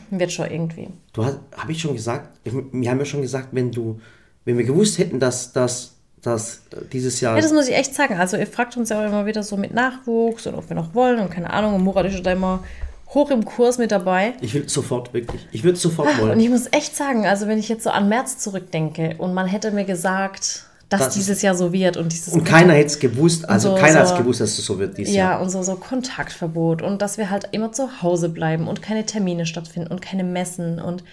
[0.10, 0.88] wird schon irgendwie.
[1.12, 4.00] Du hast, habe ich schon gesagt, ich, wir haben ja schon gesagt, wenn du,
[4.44, 7.36] wenn wir gewusst hätten, dass, dass, dass äh, dieses Jahr.
[7.36, 8.14] Ja, das muss ich echt sagen.
[8.14, 10.94] Also ihr fragt uns ja auch immer wieder so mit Nachwuchs und ob wir noch
[10.94, 11.74] wollen und keine Ahnung.
[11.74, 12.62] Und Murat ist ja da immer
[13.08, 14.34] hoch im Kurs mit dabei.
[14.40, 15.46] ich will sofort, wirklich.
[15.52, 16.40] Ich würde sofort Und wollen.
[16.40, 19.70] ich muss echt sagen, also wenn ich jetzt so an März zurückdenke und man hätte
[19.70, 20.66] mir gesagt,
[20.98, 23.74] dass Das dieses Jahr so wird und dieses Und keiner hätte es gewusst, also so-
[23.76, 25.40] keiner hat so- es gewusst, dass es so wird dieses ja, Jahr.
[25.42, 29.46] und so, so Kontaktverbot und dass wir halt immer zu Hause bleiben und keine Termine
[29.46, 30.80] stattfinden und keine Messen.
[30.80, 31.04] Und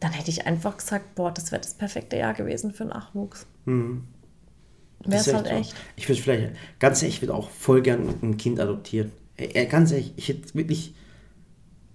[0.00, 3.46] dann hätte ich einfach gesagt, boah, das wäre das perfekte Jahr gewesen für Nachwuchs.
[5.06, 5.52] Wäre es halt so.
[5.52, 5.74] echt.
[5.96, 9.12] Ich würde vielleicht, ganz ehrlich, ich würde auch voll gern ein Kind adoptieren.
[9.68, 10.94] Ganz ehrlich, ich hätte wirklich,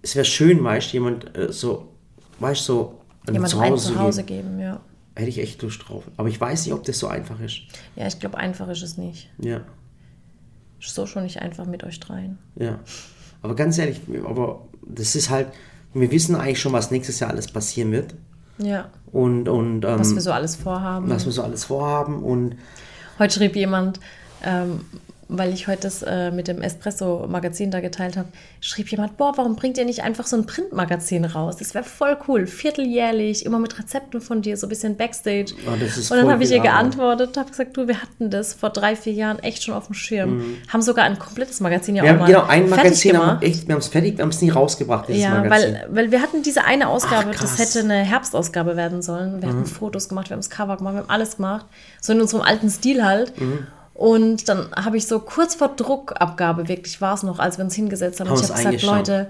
[0.02, 1.88] es wäre schön, weißt du, jemand äh, so,
[2.40, 4.58] weißt du, so Jemand zu Hause, zu geben.
[4.58, 4.80] geben, ja.
[5.20, 6.04] Hätte ich echt Lust drauf.
[6.18, 7.62] Aber ich weiß nicht, ob das so einfach ist.
[7.96, 9.30] Ja, ich glaube, einfach ist es nicht.
[9.40, 9.62] Ja,
[10.80, 12.38] Ist so schon nicht einfach mit euch dreien.
[12.56, 12.80] ja.
[13.42, 15.48] Aber ganz ehrlich, aber das ist halt,
[15.94, 18.14] wir wissen eigentlich schon, was nächstes Jahr alles passieren wird.
[18.58, 21.10] Ja, Und, und ähm, was wir so alles vorhaben.
[21.10, 22.22] was wir so alles vorhaben.
[22.22, 22.58] Und
[23.18, 24.02] Heute schrieb jemand,
[24.44, 24.82] ähm,
[25.32, 28.28] weil ich heute das äh, mit dem Espresso-Magazin da geteilt habe,
[28.62, 31.58] schrieb jemand, boah, warum bringt ihr nicht einfach so ein Printmagazin raus?
[31.58, 35.54] Das wäre voll cool, vierteljährlich, immer mit Rezepten von dir, so ein bisschen Backstage.
[35.68, 36.72] Oh, Und dann habe ich ihr Arbeit.
[36.72, 39.94] geantwortet, habe gesagt, du, wir hatten das vor drei, vier Jahren echt schon auf dem
[39.94, 40.56] Schirm.
[40.68, 42.06] Haben sogar ein komplettes Magazin ja Mhm.
[42.08, 44.24] wir auch haben mal genau ein Magazin, haben wir echt, wir haben es fertig, wir
[44.24, 45.74] haben es nie rausgebracht, dieses Ja, Magazin.
[45.76, 47.38] weil, weil wir hatten diese eine Ausgabe, Ach.
[47.38, 47.42] Mhm.
[47.42, 49.42] das hätte eine Herbstausgabe werden sollen.
[49.42, 51.66] Wir hatten Fotos gemacht, wir haben das Cover gemacht, wir haben alles gemacht.
[52.02, 53.40] So in unserem alten Stil halt.
[53.40, 53.68] Mhm.
[54.00, 57.76] Und dann habe ich so kurz vor Druckabgabe, wirklich war es noch, als wir uns
[57.76, 58.84] hingesetzt haben, Haben ich habe gesagt.
[58.84, 59.30] Leute,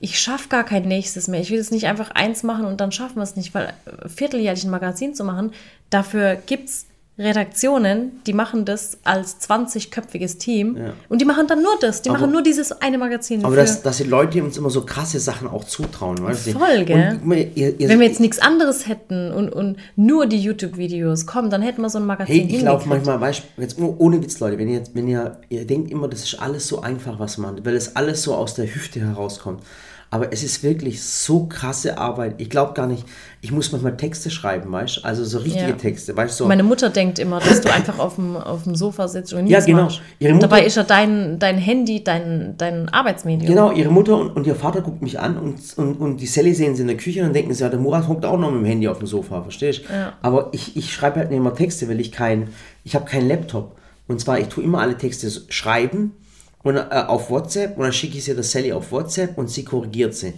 [0.00, 1.40] ich schaffe gar kein nächstes mehr.
[1.40, 4.08] Ich will jetzt nicht einfach eins machen und dann schaffen wir es nicht, weil äh,
[4.08, 5.52] vierteljährlich ein Magazin zu machen,
[5.90, 6.86] dafür gibt es
[7.18, 10.76] Redaktionen, die machen das als 20-köpfiges Team
[11.08, 12.02] und die machen dann nur das.
[12.02, 13.42] Die Aber- machen nur dieses eine Magazin.
[13.44, 16.22] Aber dass, dass die Leute uns immer so krasse Sachen auch zutrauen.
[16.22, 16.52] Weißt du?
[16.52, 17.18] Voll, gell?
[17.24, 21.48] Und, ihr, ihr, Wenn wir jetzt nichts anderes hätten und, und nur die YouTube-Videos kommen,
[21.48, 24.22] dann hätten wir so ein Magazin Hey, ich glaube manchmal, weißt, du, jetzt nur ohne
[24.22, 27.38] Witz, Leute, wenn ihr, wenn ihr, ihr denkt immer, das ist alles so einfach, was
[27.38, 29.62] man, weil es alles so aus der Hüfte herauskommt.
[30.08, 32.36] Aber es ist wirklich so krasse Arbeit.
[32.38, 33.04] Ich glaube gar nicht,
[33.40, 35.04] ich muss manchmal Texte schreiben, weißt du?
[35.04, 35.72] Also so richtige Ja.
[35.72, 36.44] Texte, weißt du?
[36.44, 36.48] So.
[36.48, 39.56] Meine Mutter denkt immer, dass du einfach auf dem, auf dem Sofa sitzt und Ja,
[39.58, 39.82] nichts genau.
[39.82, 40.00] machst.
[40.20, 43.48] Ihre Und dabei Mutter- ist ja dein, dein Handy dein, dein Arbeitsmedium.
[43.48, 46.54] Genau, ihre Mutter und, und ihr Vater guckt mich an und, und, und die Sally
[46.54, 48.60] sehen sie in der Küche und denken sie, ja, der Murat hockt auch noch mit
[48.60, 49.92] dem Handy auf dem Sofa, verstehst du?
[49.92, 50.12] Ja.
[50.22, 52.48] Aber ich, ich schreibe halt nicht immer Texte, weil ich kein,
[52.84, 53.76] ich habe keinen Laptop.
[54.08, 56.12] Und zwar, ich tue immer alle Texte schreiben
[56.66, 59.64] und, äh, auf WhatsApp und dann schicke ich sie der Sally auf WhatsApp und sie
[59.64, 60.34] korrigiert sie.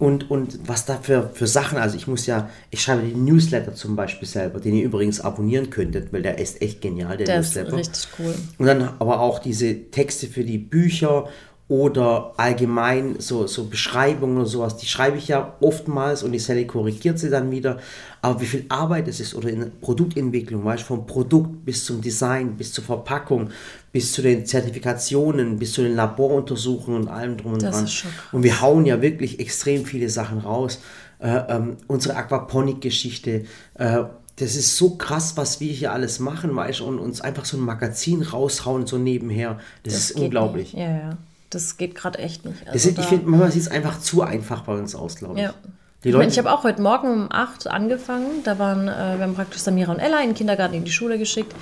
[0.00, 3.74] Und, und was da für, für Sachen, also ich muss ja, ich schreibe den Newsletter
[3.74, 7.40] zum Beispiel selber, den ihr übrigens abonnieren könntet, weil der ist echt genial, der Der
[7.40, 7.76] ist Newsletter.
[7.76, 8.34] richtig cool.
[8.58, 11.28] Und dann aber auch diese Texte für die Bücher
[11.66, 16.66] oder allgemein so, so Beschreibungen oder sowas, die schreibe ich ja oftmals und die Sally
[16.66, 17.78] korrigiert sie dann wieder.
[18.20, 22.02] Aber wie viel Arbeit es ist oder in Produktentwicklung, weißt du, vom Produkt bis zum
[22.02, 23.48] Design, bis zur Verpackung,
[23.92, 27.84] bis zu den Zertifikationen, bis zu den Laboruntersuchungen und allem drum und Das dran.
[27.84, 28.04] ist.
[28.32, 30.80] Und wir hauen ja wirklich extrem viele Sachen raus.
[31.18, 34.02] Äh, ähm, unsere Aquaponik-Geschichte, äh,
[34.36, 37.56] das ist so krass, was wir hier alles machen, weißt du, und uns einfach so
[37.56, 39.60] ein Magazin raushauen, so nebenher.
[39.82, 40.74] Das, ist geht unglaublich.
[40.74, 40.82] Nicht.
[40.82, 41.18] Ja, ja.
[41.50, 42.66] Das geht gerade echt nicht.
[42.66, 45.42] Also sind, ich finde, manchmal sieht es einfach zu einfach bei uns aus, glaube ich.
[45.42, 45.54] Ja.
[46.02, 48.42] Die Ich, Leute, meine, ich habe auch heute Morgen um 8 angefangen.
[48.44, 51.18] Da waren, äh, wir haben praktisch Samira und Ella in den Kindergarten in die Schule
[51.18, 51.54] geschickt.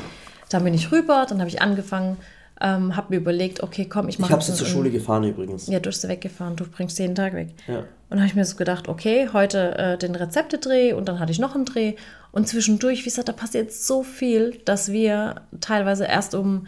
[0.51, 2.16] Dann bin ich rüber, dann habe ich angefangen,
[2.61, 5.66] ähm, habe mir überlegt, okay, komm, ich mache ich habe sie zur Schule gefahren übrigens.
[5.66, 7.55] Ja, du hast sie weggefahren, du bringst sie jeden Tag weg.
[7.66, 7.79] Ja.
[7.79, 11.33] Und dann habe ich mir so gedacht, okay, heute äh, den Rezepte-Dreh und dann hatte
[11.33, 11.95] ich noch einen Dreh.
[12.31, 16.66] Und zwischendurch, wie gesagt, da passiert so viel, dass wir teilweise erst um.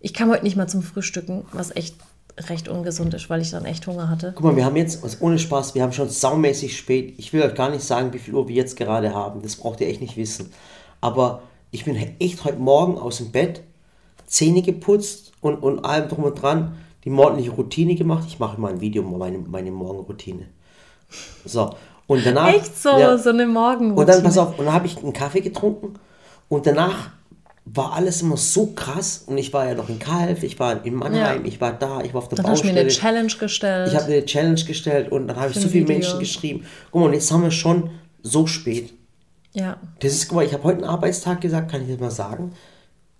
[0.00, 1.96] Ich kam heute nicht mal zum Frühstücken, was echt
[2.48, 4.32] recht ungesund ist, weil ich dann echt Hunger hatte.
[4.34, 7.14] Guck mal, wir haben jetzt, also ohne Spaß, wir haben schon saumäßig spät.
[7.18, 9.42] Ich will euch gar nicht sagen, wie viel Uhr wir jetzt gerade haben.
[9.42, 10.52] Das braucht ihr echt nicht wissen.
[11.00, 13.62] Aber ich bin echt heute Morgen aus dem Bett,
[14.26, 18.24] Zähne geputzt und, und allem drum und dran, die morgendliche Routine gemacht.
[18.26, 20.46] Ich mache mal ein Video meine, meine Morgenroutine.
[21.44, 21.74] So.
[22.06, 22.48] Und danach.
[22.48, 23.16] Echt so, ja.
[23.18, 24.00] so eine Morgenroutine.
[24.00, 25.94] Und dann, pass auf, und dann habe ich einen Kaffee getrunken
[26.48, 27.10] und danach
[27.72, 30.94] war alles immer so krass und ich war ja noch in Kalf, ich war in
[30.94, 31.48] Mannheim, Ja.
[31.48, 32.80] ich war da, ich war auf der Dann hast du mir Baustelle.
[32.80, 33.88] eine Challenge gestellt.
[33.88, 35.94] Ich habe eine Challenge gestellt und dann habe ich so viele Video.
[35.98, 36.64] Menschen geschrieben.
[36.90, 37.90] Guck mal, und jetzt haben wir schon
[38.22, 38.92] so spät.
[39.52, 39.76] ja.
[40.00, 42.52] Das ist, guck mal, ich habe heute einen Arbeitstag gesagt, kann ich das mal sagen.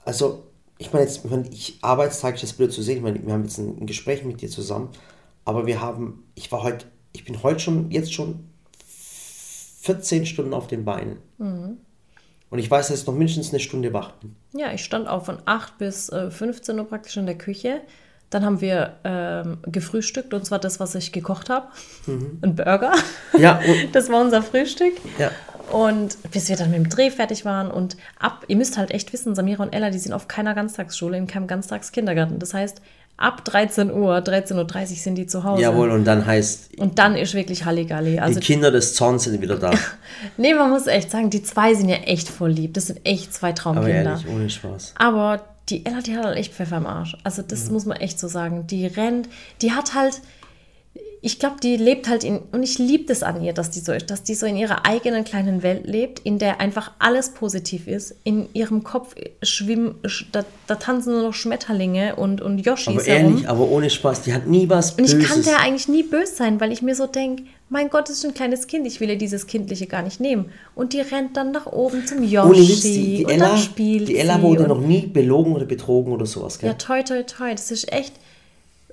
[0.05, 0.45] Also,
[0.79, 2.97] ich meine jetzt, ich Arbeitstag ist das blöd zu sehen.
[2.97, 4.89] Ich meine, wir haben jetzt ein, ein Gespräch mit dir zusammen,
[5.45, 8.45] aber wir haben, ich war heute, ich bin heute schon, jetzt schon
[9.83, 11.19] 14 Stunden auf den Beinen.
[11.39, 11.77] Mhm.
[12.51, 14.35] Und ich weiß, dass ich noch mindestens eine Stunde wach bin.
[14.53, 17.81] Ja, ich stand auch von 8 bis äh, 15 Uhr praktisch in der Küche.
[18.31, 21.67] Dann haben wir ähm, gefrühstückt und zwar das, was ich gekocht habe.
[22.07, 22.93] Ein Burger.
[23.33, 23.41] Mhm.
[23.41, 23.61] Ja,
[23.93, 24.95] Das war unser Frühstück.
[25.19, 25.31] ja.
[25.73, 29.13] Und bis wir dann mit dem Dreh fertig waren und ab, ihr müsst halt echt
[29.13, 32.41] wissen, Samira und Ella, die sind auf keiner Ganztagsschule, in keinem Ganztagskindergarten.
[32.41, 32.83] Das heißt,
[33.21, 34.57] ab 13 Uhr, 13.30
[34.91, 35.63] Uhr sind die zu Hause.
[35.63, 38.19] Jawohl, und dann heißt, Und dann ist wirklich Halligalli.
[38.19, 39.71] Also, die Kinder des Zorns sind wieder da.
[40.37, 42.75] nee, man muss echt sagen, die zwei sind ja echt voll lieb.
[42.75, 43.93] Das sind echt zwei Aber Traumkinder.
[44.13, 44.95] ehrlich, ohne Spaß.
[44.99, 47.17] Aber die Ella, die hat halt echt Pfeffer im Arsch.
[47.23, 47.75] Also das Mhm.
[47.75, 48.67] muss man echt so sagen.
[48.67, 49.29] Die rennt,
[49.63, 50.21] die hat halt,
[51.23, 53.93] ich glaube, die lebt halt in, und ich liebe das an ihr, dass die so
[53.93, 57.87] ist, dass die so in ihrer eigenen kleinen Welt lebt, in der einfach alles positiv
[57.87, 58.15] ist.
[58.25, 63.03] In ihrem Kopf schwimmen, sch- da, da tanzen nur noch Schmetterlinge und, und Yoshis Aber
[63.05, 63.33] herum.
[63.33, 65.29] ehrlich, aber ohne Spaß, die hat nie was Und ich Böses.
[65.29, 68.25] kann der eigentlich nie böse sein, weil ich mir so denke, mein Gott, das ist
[68.25, 70.47] ein kleines Kind, ich will ihr dieses Kindliche gar nicht nehmen.
[70.75, 73.59] Und die rennt dann nach oben zum Yoshi Ohne Witz, die, die und Ella, dann
[73.59, 76.71] spielt die Ella wurde noch nie belogen oder betrogen oder sowas, gell?
[76.71, 77.51] Ja, toi, toi, toi.
[77.53, 78.15] Das ist echt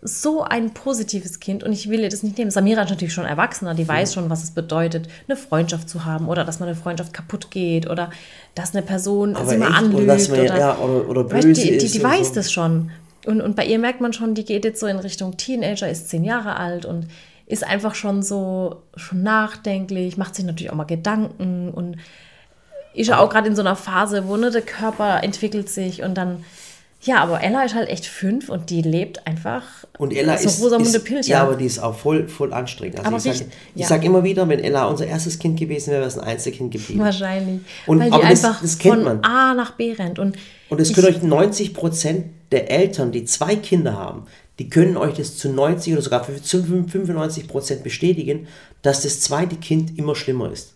[0.02, 2.52] so ein positives Kind und ich will ihr das nicht nehmen.
[2.52, 6.28] Samira ist natürlich schon erwachsener, die weiß schon, was es bedeutet, eine Freundschaft zu haben
[6.28, 8.12] oder dass man eine Freundschaft kaputt geht oder
[8.56, 10.08] dass eine Person Aber sie mal oder anlügt.
[10.10, 12.36] dass man- ja, oder- oder Weißt böse die, die, die und weiß so.
[12.36, 12.92] das schon.
[13.26, 16.10] Und, und bei ihr merkt man schon, die geht jetzt so in Richtung Teenager, ist
[16.10, 17.08] zehn Jahre alt und
[17.48, 21.98] ist einfach schon so schon nachdenklich, macht sich natürlich auch mal Gedanken und
[22.94, 26.16] ist ja auch gerade in so einer Phase, wo ne, der Körper entwickelt sich und
[26.16, 26.44] dann,
[27.08, 29.64] ja, aber Ella ist halt echt fünf und die lebt einfach
[29.98, 31.30] Und Ella so ist, Rosamunde Pilcher.
[31.32, 33.00] ja, aber die ist auch voll, voll anstrengend.
[33.00, 33.88] Also Aber ich sage ja.
[33.88, 37.00] sag immer wieder, wenn Ella unser erstes Kind gewesen wäre, wäre es ein Einzelkind geblieben.
[37.00, 37.62] Wahrscheinlich.
[37.88, 39.24] Und- weil die aber das- einfach das kennt von man.
[39.24, 40.20] A nach B rennt.
[40.20, 40.38] Und,
[40.70, 44.24] Und es können euch 90 Prozent der Eltern, die zwei Kinder haben,
[44.60, 48.48] die können euch das zu 90 oder sogar zu 95 Prozent bestätigen,
[48.82, 50.74] dass das zweite Kind immer schlimmer ist.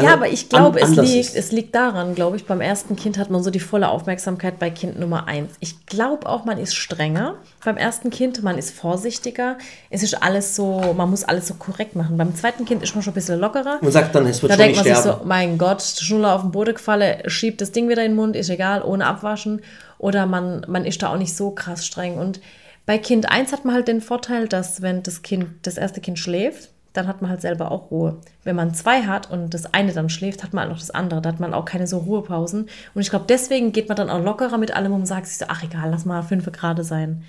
[0.00, 3.30] Ja, aber ich glaube, es liegt, es liegt daran, glaube ich, beim ersten Kind hat
[3.30, 5.52] man so die volle Aufmerksamkeit bei Kind Nummer eins.
[5.60, 9.56] Ich glaube auch, man ist strenger beim ersten Kind, man ist vorsichtiger.
[9.90, 12.16] Es ist alles so, man muss alles so korrekt machen.
[12.16, 13.78] Beim zweiten Kind ist man schon ein bisschen lockerer.
[13.80, 15.20] Man sagt dann, es wird da schon denkt nicht man sich sterben.
[15.20, 18.36] so, mein Gott, Schnuller auf den Boden gefallen, schiebt das Ding wieder in den Mund,
[18.36, 19.62] ist egal, ohne abwaschen.
[19.98, 22.18] Oder man, man ist da auch nicht so krass streng.
[22.18, 22.40] Und
[22.86, 26.18] bei Kind 1 hat man halt den Vorteil, dass wenn das Kind, das erste Kind
[26.18, 28.16] schläft, dann hat man halt selber auch Ruhe.
[28.44, 31.22] Wenn man zwei hat und das eine dann schläft, hat man halt noch das andere.
[31.22, 32.68] Da hat man auch keine so Ruhepausen.
[32.94, 35.46] Und ich glaube, deswegen geht man dann auch lockerer mit allem und sagt sich so,
[35.48, 37.24] ach egal, lass mal fünf Grad sein.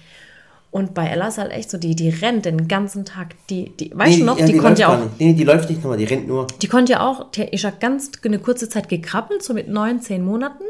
[0.72, 3.36] Und bei Ella ist halt echt so, die, die rennt den ganzen Tag.
[3.50, 5.08] Die, die, weißt du noch, ja, die, konnte läuft ja auch.
[5.18, 6.46] Nee, die läuft nicht nochmal, die rennt nur.
[6.62, 10.00] die konnte ja auch, die ist ja ganz eine kurze Zeit gekrabbelt, so mit neun,
[10.02, 10.64] zehn Monaten.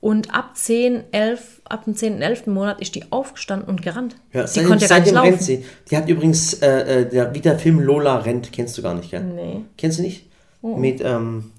[0.00, 2.46] Und ab 10, 11, ab dem 10., 11.
[2.46, 4.16] Monat ist die aufgestanden und gerannt.
[4.32, 5.38] Ja, seitdem, konnte ja gar rennt laufen.
[5.40, 5.64] sie.
[5.90, 9.10] Die hat übrigens, äh, äh, der, wie der Film Lola rennt, kennst du gar nicht,
[9.10, 9.22] gell?
[9.22, 9.60] Nee.
[9.76, 10.26] Kennst du nicht?
[10.62, 11.52] Mit, ähm,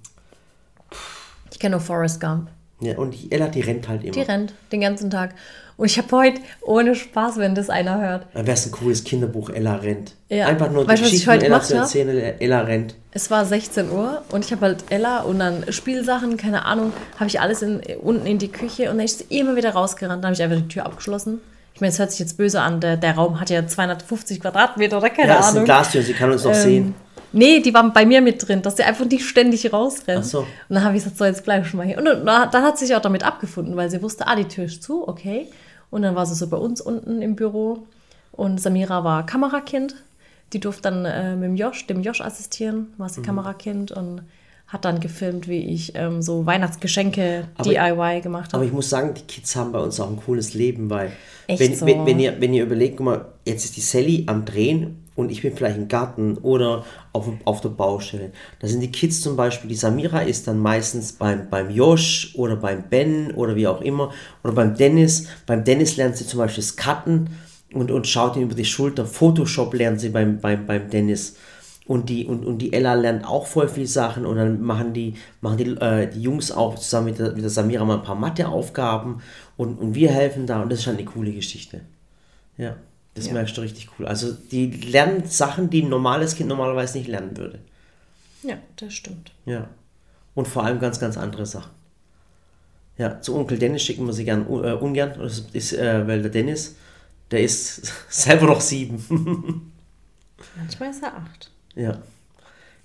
[1.51, 2.49] Ich kenne nur Forrest Gump.
[2.81, 4.11] ja, und die Ella, die rennt halt immer.
[4.13, 5.35] Die rennt den ganzen Tag.
[5.81, 9.03] Und ich habe heute, ohne Spaß, wenn das einer hört, Dann wäre es ein cooles
[9.03, 10.13] Kinderbuch, Ella rennt.
[10.29, 10.45] Ja.
[10.45, 12.93] Einfach nur Weißt ich heute Ella zu erzählen, Ella rennt.
[13.13, 17.27] es war 16 Uhr und ich habe halt Ella und dann Spielsachen, keine Ahnung, habe
[17.29, 20.23] ich alles in, unten in die Küche und dann ist sie immer wieder rausgerannt.
[20.23, 21.41] Dann habe ich einfach die Tür abgeschlossen.
[21.73, 24.99] Ich meine, es hört sich jetzt böse an, der, der Raum hat ja 250 Quadratmeter
[24.99, 25.57] oder keine Ja, es ist Ahnung.
[25.61, 26.95] eine Glastür, sie kann uns noch Ähm, sehen.
[27.33, 30.19] Nee, die waren bei mir mit drin, dass sie einfach nicht ständig rausrennt.
[30.25, 30.39] Ach so.
[30.41, 31.97] Und dann habe ich gesagt, so, jetzt bleib schon mal hier.
[31.97, 34.83] Und dann hat sie sich auch damit abgefunden, weil sie wusste, ah, die Tür ist
[34.83, 35.47] zu, okay.
[35.91, 37.85] Und dann war sie so bei uns unten im Büro.
[38.31, 39.95] Und Samira war Kamerakind.
[40.53, 43.13] Die durfte dann äh, mit dem Josh, dem Josh assistieren, war Mhm.
[43.13, 44.21] sie Kamerakind und
[44.67, 48.65] hat dann gefilmt, wie ich ähm, so Weihnachtsgeschenke Aber- DIY gemacht Aber habe.
[48.65, 51.11] ich muss sagen, die Kids haben bei uns auch ein cooles Leben, weil
[51.47, 51.85] Echt wenn, so?
[51.85, 55.31] wenn, wenn, ihr, wenn ihr überlegt, guck mal, jetzt ist die Sally am Drehen und
[55.31, 58.31] ich bin vielleicht im Garten oder auf, auf der Baustelle.
[58.59, 62.55] Da sind die Kids zum Beispiel, die Samira ist dann meistens beim, beim Josh oder
[62.55, 64.11] beim Ben oder wie auch immer
[64.43, 65.27] oder beim Dennis.
[65.45, 67.29] Beim Dennis lernt sie zum Beispiel das Cutten
[67.73, 69.05] und, und schaut ihm über die Schulter.
[69.05, 71.35] Photoshop lernt sie beim, beim, beim Dennis.
[71.87, 75.15] Und die, und, und die Ella lernt auch voll viel Sachen und dann machen die,
[75.41, 78.15] machen die, äh, die Jungs auch zusammen mit der, mit der Samira mal ein paar
[78.15, 79.21] Matheaufgaben
[79.57, 81.81] und, und wir helfen da und das ist schon eine coole Geschichte.
[82.57, 82.77] Ja,
[83.15, 83.33] das Ja.
[83.33, 84.07] merkst du richtig cool.
[84.07, 87.59] Also die lernen Sachen, die ein normales Kind normalerweise nicht lernen würde.
[88.43, 89.31] Ja, das stimmt.
[89.45, 89.67] Ja.
[90.33, 91.71] Und vor allem ganz, ganz andere Sachen.
[92.97, 96.31] Ja, zu Onkel Dennis schicken wir sie gern, äh, ungern, das ist, äh, weil der
[96.31, 96.75] Dennis,
[97.31, 99.03] der ist selber noch sieben.
[100.57, 101.51] Manchmal ist er acht.
[101.75, 101.99] Ja.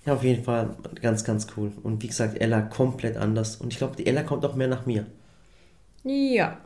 [0.04, 0.70] Ja, auf jeden Fall
[1.02, 1.72] ganz, ganz cool.
[1.82, 3.56] Und wie gesagt, Ella komplett anders.
[3.56, 5.04] Und ich glaube, die Ella kommt auch mehr nach mir.
[6.04, 6.58] Ja,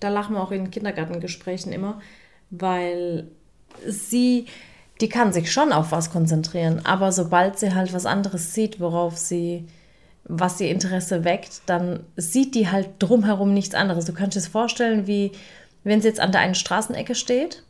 [0.00, 2.00] da lachen wir auch in Kindergartengesprächen immer,
[2.50, 3.26] weil
[3.86, 4.46] sie,
[5.00, 9.16] die kann sich schon auf was konzentrieren, aber sobald sie halt was anderes sieht, worauf
[9.16, 9.66] sie,
[10.24, 14.04] was ihr Interesse weckt, dann sieht die halt drumherum nichts anderes.
[14.04, 15.32] Du kannst dir das vorstellen, wie
[15.84, 17.62] wenn sie jetzt an der einen Straßenecke steht,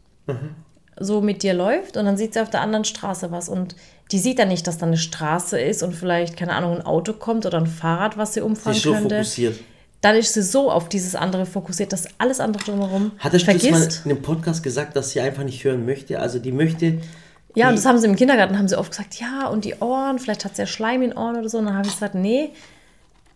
[0.98, 3.76] so mit dir läuft und dann sieht sie auf der anderen Straße was und
[4.10, 7.12] die sieht dann nicht, dass da eine Straße ist und vielleicht, keine Ahnung, ein Auto
[7.12, 9.60] kommt oder ein Fahrrad, was sie Sie umfahren ist so könnte fokussiert.
[10.00, 13.62] Dann ist sie so auf dieses andere fokussiert, dass alles andere drumherum Hattest du das
[13.64, 14.02] mal vergisst.
[14.06, 16.20] in einem Podcast gesagt, dass sie einfach nicht hören möchte?
[16.20, 17.00] Also die möchte.
[17.54, 20.18] Ja, und das haben sie im Kindergarten, haben sie oft gesagt, ja, und die Ohren,
[20.20, 21.58] vielleicht hat sie ja Schleim in den Ohren oder so.
[21.58, 22.50] Und dann habe ich gesagt, nee,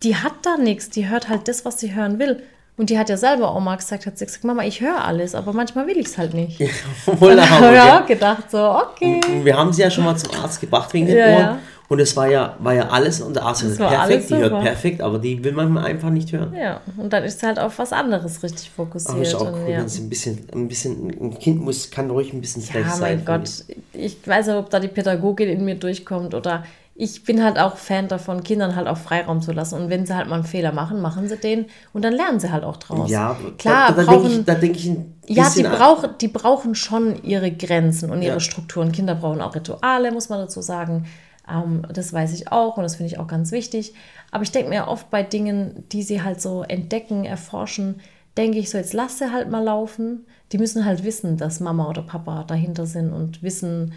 [0.03, 2.41] die hat da nichts, die hört halt das, was sie hören will.
[2.75, 5.35] Und die hat ja selber auch mal gesagt, hat sie gesagt, Mama, ich höre alles,
[5.35, 6.57] aber manchmal will ich es halt nicht.
[7.19, 7.91] Voll der Da Hammer, habe ich gell?
[7.91, 9.19] auch gedacht, so, okay.
[9.27, 11.39] Und wir haben sie ja schon mal zum Arzt gebracht wegen den Ja, Ohren.
[11.39, 11.59] ja.
[11.89, 15.43] Und es war ja, war ja alles, gesagt, war perfekt, die hört perfekt, aber die
[15.43, 16.53] will man einfach nicht hören.
[16.53, 19.13] Ja, und dann ist halt auf was anderes richtig fokussiert.
[19.13, 19.79] Aber ist auch cool, ja.
[19.79, 22.91] wenn sie ein bisschen, ein bisschen, ein Kind muss, kann ruhig ein bisschen frech Ja,
[22.91, 23.17] sein.
[23.17, 23.49] mein Gott,
[23.93, 26.63] ich weiß ja, ob da die Pädagogin in mir durchkommt oder
[26.95, 29.81] ich bin halt auch Fan davon, Kindern halt auch Freiraum zu lassen.
[29.81, 32.51] Und wenn sie halt mal einen Fehler machen, machen sie den und dann lernen sie
[32.51, 33.07] halt auch draus.
[33.07, 33.11] ich.
[33.11, 36.27] Ja, klar, da, da, brauchen, denke ich, da denke ich ein ja, die, brauchen, die
[36.27, 38.39] brauchen schon ihre Grenzen und ihre Ja.
[38.39, 38.91] Strukturen.
[38.91, 41.05] Kinder brauchen auch Rituale, muss man dazu sagen.
[41.49, 43.93] Ähm, das weiß ich auch und das finde ich auch ganz wichtig.
[44.31, 47.99] Aber ich denke mir oft bei Dingen, die sie halt so entdecken, erforschen,
[48.37, 50.25] denke ich so, jetzt lass sie halt mal laufen.
[50.51, 53.93] Die müssen halt wissen, dass Mama oder Papa dahinter sind und wissen,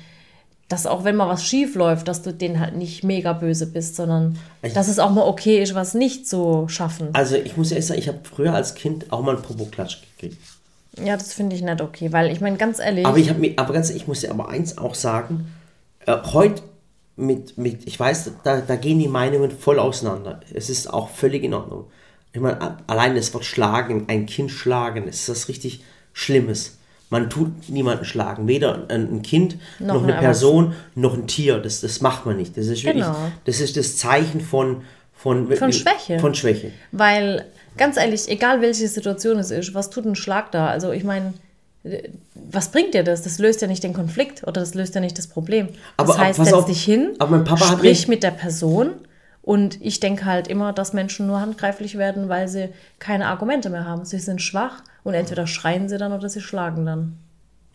[0.68, 3.94] dass auch wenn mal was schief läuft, dass du denen halt nicht mega böse bist,
[3.94, 7.10] sondern Ich- dass es auch mal okay ist, was nicht so schaffen.
[7.12, 10.38] Also ich muss ehrlich sagen, ich habe früher als Kind auch mal einen Popoklatsch gekriegt.
[11.02, 13.06] Ja, das finde ich nicht okay, weil ich meine, ganz ehrlich.
[13.06, 15.52] Aber ich habe mir, aber ganz, ich muss dir aber eins auch sagen,
[16.06, 16.62] äh, heute
[17.16, 20.40] mit, mit, ich weiß, da, da gehen die Meinungen voll auseinander.
[20.52, 21.86] Es ist auch völlig in Ordnung.
[22.32, 26.76] Ich meine, allein das Wort schlagen, ein Kind schlagen, ist das richtig Schlimmes.
[27.08, 31.58] Man tut niemanden schlagen, weder ein, Kind, Noch noch, ein eine Person, noch ein Tier.
[31.58, 32.56] Das, das macht man nicht.
[32.56, 33.32] Das ist wirklich, Genau.
[33.44, 34.82] das ist das Zeichen von,
[35.14, 36.18] von, Von Schwäche.
[36.18, 36.72] Von Schwäche.
[36.92, 37.46] Weil,
[37.76, 40.66] ganz ehrlich, egal welche Situation es ist, was tut ein Schlag da?
[40.66, 41.32] Also ich meine,
[42.34, 43.22] was bringt dir das?
[43.22, 45.68] Das löst ja nicht den Konflikt oder das löst ja nicht das Problem.
[45.96, 48.90] Aber- das heißt, setz auf, dich hin, aber mein Papa hat sprich mit der Person
[49.42, 53.84] und ich denke halt immer, dass Menschen nur handgreiflich werden, weil sie keine Argumente mehr
[53.84, 54.04] haben.
[54.04, 57.16] Sie sind schwach und entweder schreien sie dann oder sie schlagen dann.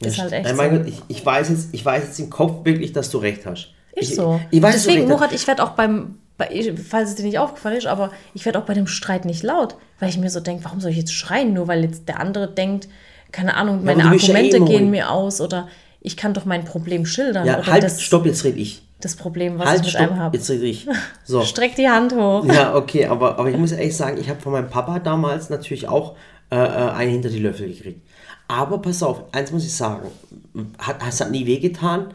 [0.02, 0.62] Ist halt echt Nein, so.
[0.62, 3.46] mein Gott, ich, ich, weiß jetzt, ich weiß jetzt im Kopf wirklich, dass du recht
[3.46, 3.70] hast.
[3.94, 4.42] Ist ich, so.
[4.50, 5.08] Ich, ich weiß, Deswegen.
[5.08, 8.60] Murat, ich werde auch beim, bei, falls es dir nicht aufgefallen ist, aber ich werde
[8.60, 11.14] auch bei dem Streit nicht laut, weil ich mir so denke, warum soll ich jetzt
[11.14, 12.88] schreien, nur weil jetzt der andere denkt,
[13.32, 15.68] keine Ahnung, meine bist ja Argumente eh gehen mir aus oder
[16.02, 18.82] ich kann doch mein Problem schildern Ja, halt, das, stopp, jetzt rede ich.
[19.02, 20.38] das Problem, was Halt, ich mit stopp, einem habe.
[20.38, 20.88] jetzt rede ich.
[21.26, 21.42] So.
[21.44, 22.46] Streck die Hand hoch.
[22.46, 25.88] Ja, okay, aber, aber ich muss ehrlich sagen, ich habe von meinem Papa damals natürlich
[25.88, 26.16] auch
[26.52, 28.02] äh, äh, einen hinter die Löffel gekriegt.
[28.48, 30.08] Aber pass auf, eins muss ich sagen,
[30.78, 32.08] hat, es hat nie wehgetan,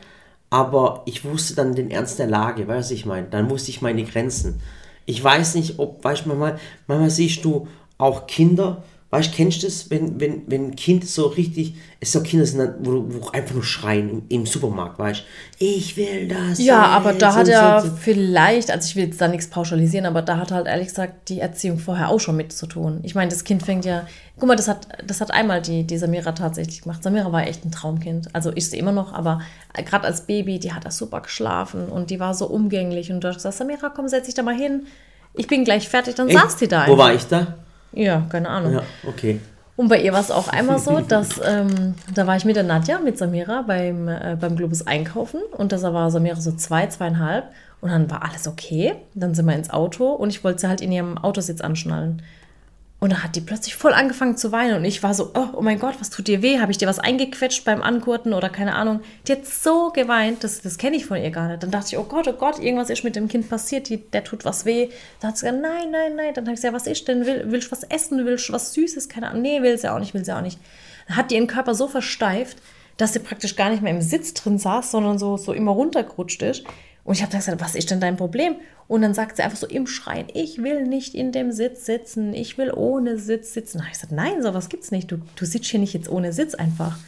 [0.50, 3.26] aber ich wusste dann den Ernst der Lage, weißt du, was ich meine?
[3.30, 4.60] Dann wusste ich meine Grenzen.
[5.06, 6.58] Ich weiß nicht, ob, weißt du, manchmal,
[6.88, 8.82] manchmal siehst du auch Kinder,
[9.16, 12.44] weißt du, kennst du das, wenn, wenn, wenn ein Kind so richtig, es so Kinder
[12.44, 16.58] sind, wo, wo einfach nur schreien im, im Supermarkt, weißt du, ich will das.
[16.58, 17.96] Ja, aber da hat er so, so.
[17.96, 21.40] vielleicht, also ich will jetzt da nichts pauschalisieren, aber da hat halt ehrlich gesagt die
[21.40, 23.00] Erziehung vorher auch schon mit zu tun.
[23.02, 24.06] Ich meine, das Kind fängt ja,
[24.38, 27.02] guck mal, das hat, das hat einmal die, die Samira tatsächlich gemacht.
[27.02, 28.28] Samira war echt ein Traumkind.
[28.34, 29.40] Also ist sie immer noch, aber
[29.74, 33.28] gerade als Baby, die hat da super geschlafen und die war so umgänglich und du
[33.28, 34.86] hast gesagt, Samira, komm, setz dich da mal hin.
[35.34, 36.38] Ich bin gleich fertig, dann Echt?
[36.38, 36.98] saß die da Wo einfach.
[36.98, 37.58] war ich da?
[37.96, 38.74] Ja, keine Ahnung.
[38.74, 39.40] Ja, okay.
[39.76, 42.62] Und bei ihr war es auch einmal so, dass ähm, da war ich mit der
[42.62, 47.46] Nadja, mit Samira beim, äh, beim Globus einkaufen und da war Samira so zwei, zweieinhalb
[47.80, 48.94] und dann war alles okay.
[49.14, 52.22] Dann sind wir ins Auto und ich wollte sie halt in ihrem Autositz anschnallen.
[52.98, 55.60] Und dann hat die plötzlich voll angefangen zu weinen und ich war so, oh, oh
[55.60, 56.60] mein Gott, was tut dir weh?
[56.60, 59.00] Habe ich dir was eingequetscht beim Angurten oder keine Ahnung?
[59.26, 61.62] Die hat so geweint, das, das kenne ich von ihr gar nicht.
[61.62, 64.24] Dann dachte ich, oh Gott, oh Gott, irgendwas ist mit dem Kind passiert, die, der
[64.24, 64.88] tut was weh.
[65.20, 66.32] Dann hat sie gesagt, nein, nein, nein.
[66.32, 67.26] Dann habe ich gesagt, was ist denn?
[67.26, 68.24] Will, willst du was essen?
[68.24, 69.10] Willst du was Süßes?
[69.10, 69.42] Keine Ahnung.
[69.42, 70.58] Nee, will sie auch nicht, will sie auch nicht.
[71.06, 72.56] Dann hat die ihren Körper so versteift,
[72.96, 76.42] dass sie praktisch gar nicht mehr im Sitz drin saß, sondern so, so immer runtergerutscht
[76.42, 76.64] ist.
[77.06, 78.56] Und ich habe gesagt, was ist denn dein Problem?
[78.88, 82.34] Und dann sagt sie einfach so im Schreien, ich will nicht in dem Sitz sitzen,
[82.34, 83.78] ich will ohne Sitz sitzen.
[83.78, 85.10] Da habe ich gesagt, nein, sowas gibt's nicht.
[85.10, 86.98] Du, du sitzt hier nicht jetzt ohne Sitz einfach.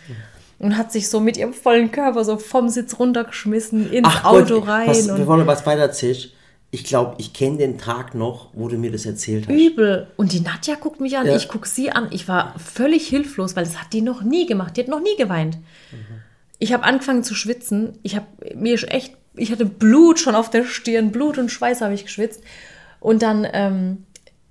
[0.61, 4.61] Und hat sich so mit ihrem vollen Körper so vom Sitz runtergeschmissen, ins Ach Auto
[4.61, 4.89] Gott, rein.
[4.89, 6.31] was, und bevor du was weiter erzählst,
[6.71, 9.55] ich glaube, ich kenne den Tag noch, wo du mir das erzählt hast.
[9.55, 10.07] übel.
[10.17, 11.35] Und die Nadja guckt mich an, Ja.
[11.35, 12.09] ich gucke sie an.
[12.11, 14.77] Ich war völlig hilflos, weil das hat die noch nie gemacht.
[14.77, 15.59] Die hat noch nie geweint.
[16.59, 17.99] Ich habe angefangen zu schwitzen.
[18.03, 21.95] Ich habe mir echt, ich hatte Blut schon auf der Stirn, Blut und Schweiß habe
[21.95, 22.43] ich geschwitzt.
[23.01, 24.07] Und dann ähm,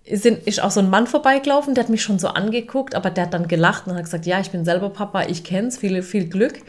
[0.09, 3.25] sind, ist auch so ein Mann vorbeigelaufen, der hat mich schon so angeguckt, aber der
[3.25, 6.29] hat dann gelacht und hat gesagt, ja, ich bin selber Papa, ich kenn's, viel, viel
[6.29, 6.61] Glück.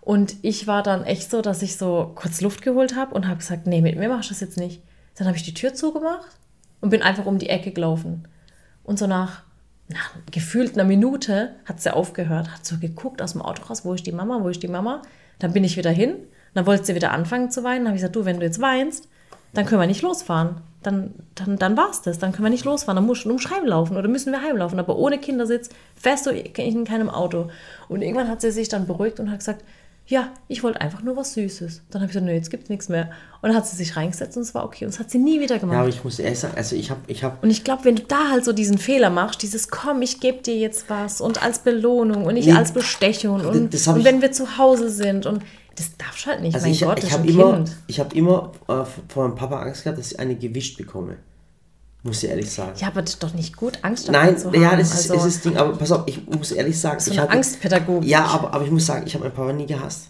[0.00, 3.38] Und ich war dann echt so, dass ich so kurz Luft geholt habe und habe
[3.38, 4.82] gesagt, nee, mit mir machst du das jetzt nicht.
[5.16, 6.26] Dann habe ich die Tür zugemacht
[6.80, 8.26] und bin einfach um die Ecke gelaufen.
[8.84, 9.42] Und so nach,
[9.88, 13.92] nach gefühlt einer Minute hat sie aufgehört, hat so geguckt aus dem Auto raus, wo
[13.92, 15.02] ist die Mama, wo ist die Mama.
[15.40, 16.14] Dann bin ich wieder hin,
[16.54, 17.84] dann wollte sie wieder anfangen zu weinen.
[17.84, 19.08] Dann habe ich gesagt, du, wenn du jetzt weinst,
[19.54, 20.56] dann können wir nicht losfahren.
[20.82, 22.96] Dann, dann, dann war es das, dann können wir nicht losfahren.
[22.96, 24.78] Dann musst du ums Heim laufen oder müssen wir heimlaufen.
[24.78, 27.48] Aber ohne Kindersitz fährst du in keinem Auto.
[27.88, 29.64] Und irgendwann hat sie sich dann beruhigt und hat gesagt,
[30.08, 31.82] ja, ich wollte einfach nur was Süßes.
[31.90, 33.10] Dann habe ich gesagt, nö, jetzt gibt's nichts mehr.
[33.42, 34.86] Und dann hat sie sich reingesetzt und es war okay.
[34.86, 35.74] Und das hat sie nie wieder gemacht.
[35.74, 37.96] Ja, aber ich muss ehrlich sagen, also ich habe, ich habe, Und ich glaube, wenn
[37.96, 41.42] du da halt so diesen Fehler machst, dieses komm, ich gebe dir jetzt was und
[41.42, 45.26] als Belohnung und nicht Nee, als Bestechung und, hab und wenn wir zu Hause sind
[45.26, 45.42] und
[45.78, 46.54] das darfst du halt nicht.
[46.54, 47.76] also mein ich, Gott, ich habe immer, Kind.
[47.86, 51.16] ich habe immer äh, von meinem Papa Angst gehabt, dass ich eine gewischt bekomme.
[52.02, 52.72] Muss ich ehrlich sagen.
[52.76, 54.62] Ja, aber das ist doch nicht gut, Angst davor Nein, zu haben.
[54.62, 57.10] ja, das ist, also, ist das Ding, aber pass auf, ich muss ehrlich sagen, so
[57.10, 58.08] ich eine hatte, Angstpädagogik.
[58.08, 60.08] ja, aber, aber ich muss sagen, ich habe meinen Papa nie gehasst.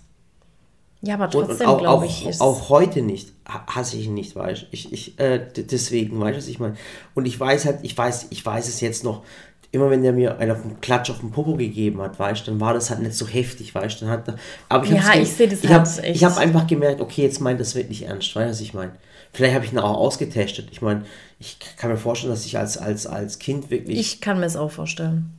[1.00, 4.62] ja, aber trotzdem, glaube ich, ist auch heute nicht, ha- hasse ich ihn nicht, weißt
[4.62, 4.66] du.
[4.70, 6.76] Ich, ich, äh, deswegen, weißt du, was ich meine?
[7.14, 9.22] Und ich weiß halt, ich weiß, ich weiß es jetzt noch,
[9.70, 12.50] immer wenn der mir einen auf den Klatsch auf den Popo gegeben hat, weißt du,
[12.52, 14.06] dann war das halt nicht so heftig, weißt du.
[14.06, 14.36] Dann hat er,
[14.68, 16.16] aber ich Ja, hab's ge- ich das ich halt hab, echt.
[16.16, 18.92] Ich habe einfach gemerkt, okay, jetzt meint das wirklich ernst, weißt du, was ich meine?
[19.32, 20.68] Vielleicht habe ich ihn auch ausgetestet.
[20.72, 21.04] Ich meine,
[21.38, 24.56] ich kann mir vorstellen, dass ich als, als, als Kind wirklich, ich kann mir es
[24.56, 25.30] auch vorstellen,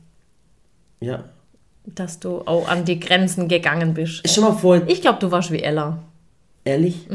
[1.00, 1.24] ja.
[1.86, 4.22] dass du auch an die Grenzen gegangen bist.
[4.26, 5.98] Stell mal vor, Ich glaube, du warst wie Ella.
[6.64, 7.06] ehrlich,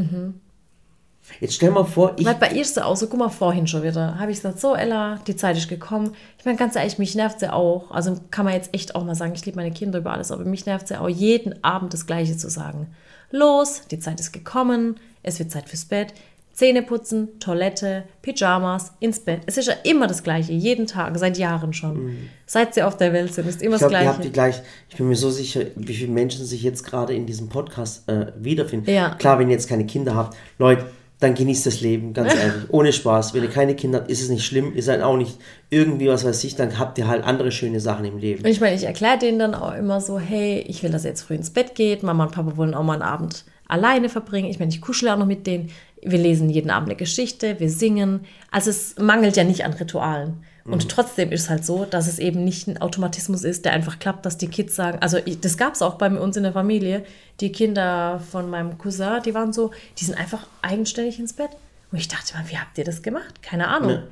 [1.39, 3.67] jetzt stell mal vor, ich, Weil bei ihr ist sie auch so, guck mal, vorhin
[3.67, 6.15] schon wieder, habe ich gesagt, so Ella, die Zeit ist gekommen.
[6.37, 7.91] Ich meine, ganz ehrlich, mich nervt sie auch.
[7.91, 10.45] Also kann man jetzt echt auch mal sagen, ich liebe meine Kinder über alles, aber
[10.45, 12.87] mich nervt sie auch, jeden Abend das Gleiche zu sagen.
[13.31, 16.13] Los, die Zeit ist gekommen, es wird Zeit fürs Bett.
[16.55, 19.41] Zähne putzen, Toilette, Pyjamas, ins Bett.
[19.45, 22.05] Es ist ja immer das Gleiche, jeden Tag, seit Jahren schon.
[22.05, 22.29] Mhm.
[22.45, 24.05] Seit sie auf der Welt sind, ist immer glaub, das Gleiche.
[24.05, 27.13] Ihr habt die gleich, ich bin mir so sicher, wie viele Menschen sich jetzt gerade
[27.13, 28.89] in diesem Podcast äh, wiederfinden.
[28.89, 29.15] Ja.
[29.15, 30.85] Klar, wenn ihr jetzt keine Kinder habt, Leute,
[31.19, 32.63] dann genießt das Leben, ganz ehrlich.
[32.69, 33.33] Ohne Spaß.
[33.33, 34.73] Wenn ihr keine Kinder habt, ist es nicht schlimm.
[34.75, 35.37] Ihr seid auch nicht
[35.69, 38.43] irgendwie, was weiß ich, dann habt ihr halt andere schöne Sachen im Leben.
[38.43, 41.11] Und ich meine, ich erkläre denen dann auch immer so, hey, ich will, dass ihr
[41.11, 42.03] jetzt früh ins Bett geht.
[42.03, 44.49] Mama und Papa wollen auch mal einen Abend alleine verbringen.
[44.49, 45.71] Ich meine, ich kuschle auch noch mit denen.
[46.01, 48.21] Wir lesen jeden Abend eine Geschichte, wir singen.
[48.51, 50.43] Also es mangelt ja nicht an Ritualen.
[50.67, 50.89] Und mhm.
[50.89, 54.25] trotzdem ist es halt so, dass es eben nicht ein Automatismus ist, der einfach klappt,
[54.25, 57.05] dass die Kids sagen, also ich, das gab es auch bei uns in der Familie,
[57.39, 61.51] die Kinder von meinem Cousin, die waren so, die sind einfach eigenständig ins Bett.
[61.91, 63.43] Und ich dachte mal, wie habt ihr das gemacht?
[63.43, 63.91] Keine Ahnung.
[63.91, 64.03] Ja.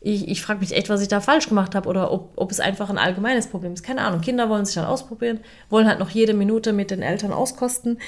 [0.00, 2.58] Ich, ich frage mich echt, was ich da falsch gemacht habe oder ob, ob es
[2.58, 3.84] einfach ein allgemeines Problem ist.
[3.84, 4.20] Keine Ahnung.
[4.20, 5.38] Kinder wollen sich dann ausprobieren,
[5.70, 7.98] wollen halt noch jede Minute mit den Eltern auskosten.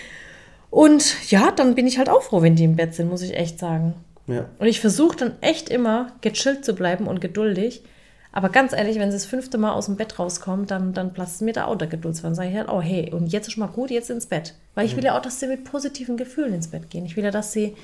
[0.70, 3.35] Und ja, dann bin ich halt auch froh, wenn die im Bett sind, muss ich
[3.35, 3.95] echt sagen.
[4.29, 4.49] Ja.
[4.59, 7.83] Und ich versuche dann echt immer gechillt zu bleiben und geduldig.
[8.31, 11.41] Aber ganz ehrlich, wenn sie das fünfte Mal aus dem Bett rauskommt, dann, dann platzt
[11.41, 12.22] mir da auch der Geduld.
[12.22, 14.55] Dann sage ich halt, oh hey, und jetzt ist mal gut, jetzt ins Bett.
[14.74, 17.07] Weil ich will ja auch, dass sie mit positiven Gefühlen ins Bett gehen.
[17.07, 17.74] Ich will ja, dass sie,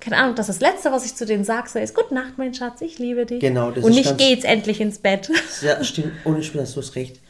[0.00, 2.54] keine Ahnung, dass das Letzte, was ich zu denen sage, so ist, Gute Nacht, mein
[2.54, 3.40] Schatz, ich liebe dich.
[3.40, 3.70] Genau.
[3.70, 5.30] Das und nicht, geh jetzt endlich ins Bett.
[5.60, 7.20] Ja, stimmt, ohne Spiel hast du es recht.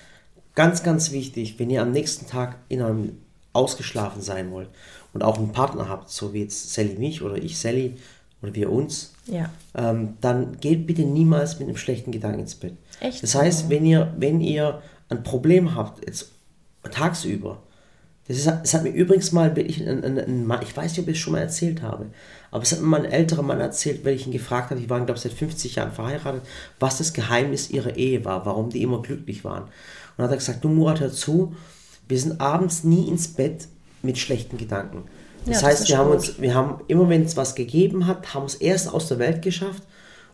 [0.55, 3.19] Ganz, ganz wichtig, wenn ihr am nächsten Tag in einem
[3.53, 4.69] ausgeschlafen sein wollt
[5.13, 7.97] und auch einen Partner habt, so wie jetzt Sally mich oder ich Sally
[8.43, 9.51] oder wir uns, ja.
[9.75, 12.75] ähm, dann geht bitte niemals mit einem schlechten Gedanken ins Bett.
[13.01, 13.23] Echt?
[13.23, 16.33] Das heißt, wenn ihr, wenn ihr ein Problem habt, jetzt
[16.91, 17.63] tagsüber,
[18.29, 21.01] das, ist, das hat mir übrigens mal wirklich ein, ein, ein Mann, ich weiß nicht,
[21.01, 22.07] ob ich es schon mal erzählt habe,
[22.51, 24.91] aber es hat mir mal ein älterer Mann erzählt, weil ich ihn gefragt habe, die
[24.91, 26.43] waren, glaube ich, seit 50 Jahren verheiratet,
[26.79, 29.65] was das Geheimnis ihrer Ehe war, warum die immer glücklich waren.
[29.65, 29.71] Und
[30.19, 31.55] dann hat er gesagt, du Murat, hör zu,
[32.09, 33.69] wir sind abends nie ins Bett
[34.03, 35.05] mit schlechten Gedanken.
[35.47, 38.35] Das ja, heißt, das wir haben uns, wir haben immer, wenn es was gegeben hat,
[38.35, 39.83] haben es erst aus der Welt geschafft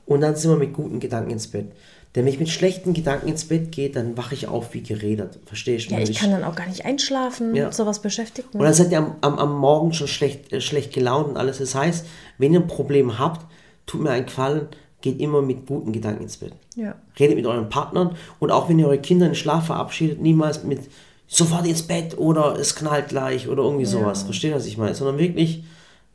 [0.06, 1.72] und dann sind wir mit guten Gedanken ins Bett.
[2.14, 5.38] Denn wenn ich mit schlechten Gedanken ins Bett gehe, dann wache ich auf wie geredet.
[5.44, 5.94] Verstehst du?
[5.94, 7.70] Ja, ich, ich kann dann auch gar nicht einschlafen, ja.
[7.70, 8.60] sowas beschäftigt mich.
[8.60, 11.58] Und dann seid ihr am, am, am Morgen schon schlecht, äh, schlecht gelaunt und alles.
[11.58, 12.06] Das heißt,
[12.38, 13.46] wenn ihr ein Problem habt,
[13.86, 14.68] tut mir einen Gefallen,
[15.00, 16.54] geht immer mit guten Gedanken ins Bett.
[16.74, 16.94] Ja.
[17.18, 20.64] Redet mit euren Partnern und auch wenn ihr eure Kinder in den Schlaf verabschiedet, niemals
[20.64, 20.80] mit
[21.28, 24.20] sofort ins Bett oder es knallt gleich oder irgendwie sowas.
[24.20, 24.24] Ja.
[24.26, 24.94] Versteht, was ich meine?
[24.94, 25.62] Sondern wirklich,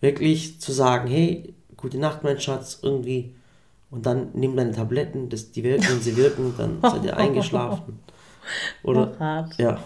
[0.01, 3.33] wirklich zu sagen, hey, gute Nacht, mein Schatz, irgendwie.
[3.91, 7.99] Und dann nimm deine Tabletten, das, die wirken, wenn sie wirken, dann seid ihr eingeschlafen.
[8.83, 9.79] Oder, ja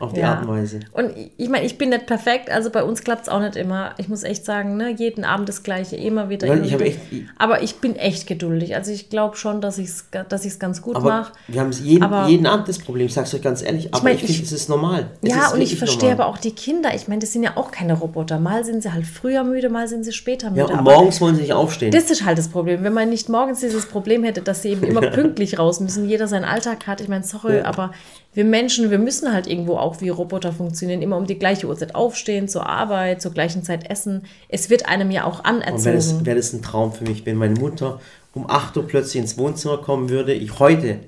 [0.00, 0.32] auf die ja.
[0.34, 0.80] Art und Weise.
[0.92, 3.94] Und ich meine, ich bin nicht perfekt, also bei uns klappt es auch nicht immer.
[3.98, 6.46] Ich muss echt sagen, ne, jeden Abend das Gleiche, immer wieder.
[6.46, 6.80] Immer ich.
[6.80, 6.98] Echt,
[7.38, 8.74] aber ich bin echt geduldig.
[8.74, 11.32] Also ich glaube schon, dass ich es dass ganz gut mache.
[11.48, 14.02] Wir haben jeden, jeden Abend das Problem, ich sage es euch ganz ehrlich, aber ich,
[14.02, 15.10] mein, ich finde, es ist normal.
[15.22, 16.94] Es ja, ist und ich verstehe aber auch die Kinder.
[16.94, 18.38] Ich meine, das sind ja auch keine Roboter.
[18.40, 20.68] Mal sind sie halt früher müde, mal sind sie später müde.
[20.68, 21.92] Ja, und morgens wollen sie nicht aufstehen.
[21.92, 22.82] Das ist halt das Problem.
[22.82, 26.26] Wenn man nicht morgens dieses Problem hätte, dass sie eben immer pünktlich raus müssen, jeder
[26.26, 27.00] seinen Alltag hat.
[27.00, 27.64] Ich meine, sorry, ja.
[27.64, 27.92] aber
[28.32, 31.94] wir Menschen, wir müssen halt irgendwo auch wie Roboter funktionieren, immer um die gleiche Uhrzeit
[31.94, 34.24] aufstehen, zur Arbeit, zur gleichen Zeit essen.
[34.48, 35.76] Es wird einem ja auch anerzogen.
[35.76, 38.00] Und wäre das, wär das ein Traum für mich, wenn meine Mutter
[38.32, 41.00] um 8 Uhr plötzlich ins Wohnzimmer kommen würde, ich heute,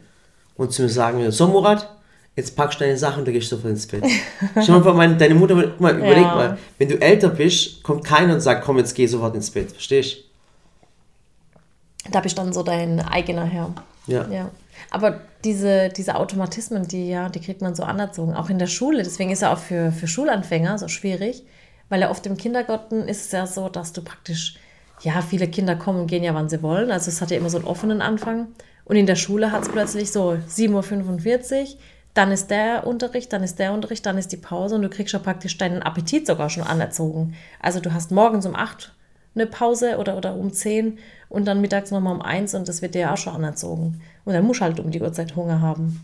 [0.57, 1.89] und zu mir sagen würde, so Murat,
[2.35, 4.05] jetzt packst du deine Sachen und du gehst sofort ins Bett.
[4.66, 6.35] Schau mal, meine, deine Mutter, guck mal, überleg ja.
[6.35, 9.70] mal, wenn du älter bist, kommt keiner und sagt, komm, jetzt geh sofort ins Bett,
[9.70, 12.11] verstehst du?
[12.11, 13.73] Da bist dann so dein eigener Herr.
[14.07, 14.28] Ja.
[14.28, 14.50] ja.
[14.90, 19.03] Aber diese, diese Automatismen, die ja, die kriegt man so anerzogen, auch in der Schule.
[19.03, 21.44] Deswegen ist ja auch für, für Schulanfänger so schwierig,
[21.88, 24.57] weil ja oft im Kindergarten ist es ja so, dass du praktisch,
[25.03, 26.90] ja, viele Kinder kommen und gehen ja, wann sie wollen.
[26.90, 28.48] Also es hat ja immer so einen offenen Anfang.
[28.84, 31.66] Und in der Schule hat es plötzlich so 7.45 Uhr,
[32.14, 35.14] dann ist der Unterricht, dann ist der Unterricht, dann ist die Pause und du kriegst
[35.14, 37.34] ja praktisch deinen Appetit sogar schon anerzogen.
[37.61, 39.01] Also du hast morgens um 8 Uhr
[39.35, 42.95] eine Pause oder, oder um 10 und dann mittags nochmal um 1 und das wird
[42.95, 44.01] dir ja auch schon anerzogen.
[44.24, 46.01] Und dann musst du halt um die Uhrzeit Hunger haben.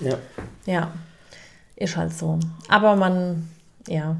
[0.00, 0.18] Ja.
[0.66, 0.92] Ja,
[1.74, 2.38] ist halt so.
[2.68, 3.48] Aber man,
[3.88, 4.16] ja,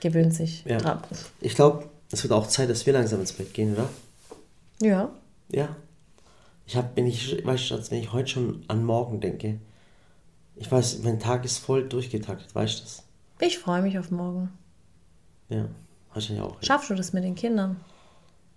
[0.00, 0.78] gewöhnt sich ja.
[0.78, 1.00] dran.
[1.40, 3.88] Ich glaube, es wird auch Zeit, dass wir langsam ins Bett gehen, oder?
[4.80, 5.10] Ja.
[5.50, 5.74] Ja.
[6.66, 9.58] Ich habe, wenn ich, weißt du, wenn ich heute schon an morgen denke,
[10.56, 13.02] ich weiß, mein Tag ist voll durchgetaktet, weißt du das?
[13.40, 14.50] Ich freue mich auf morgen.
[15.48, 15.66] Ja.
[16.16, 16.56] Wahrscheinlich auch.
[16.62, 17.76] Schaffst du das mit den Kindern?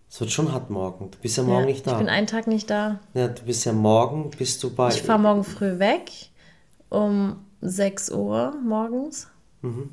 [0.10, 1.12] Es wird schon hart morgen.
[1.12, 1.91] Du bist ja morgen ja, nicht da.
[1.91, 3.01] Ich bin einen Tag nicht da.
[3.14, 4.88] Ja, du bist ja morgen, bist du bei.
[4.88, 6.10] Ich fahre morgen früh weg
[6.88, 9.28] um 6 Uhr morgens.
[9.62, 9.91] Mhm.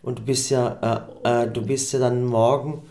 [0.00, 2.82] Und du bist ja, äh, äh, du bist ja dann morgen.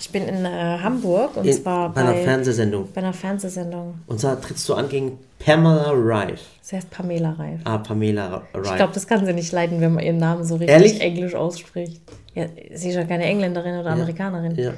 [0.00, 2.88] Ich bin in äh, Hamburg und in, zwar bei, bei einer Fernsehsendung.
[2.94, 3.94] Bei einer Fernsehsendung.
[4.06, 6.40] Und zwar trittst du an gegen Pamela Reif.
[6.62, 7.60] Sie heißt Pamela Reif.
[7.64, 8.64] Ah, Pamela Reif.
[8.70, 11.00] Ich glaube, das kann sie nicht leiden, wenn man ihren Namen so richtig Ehrlich?
[11.00, 12.00] englisch ausspricht.
[12.34, 14.56] Ja, sie ist ja keine Engländerin oder Amerikanerin.
[14.56, 14.72] Ja.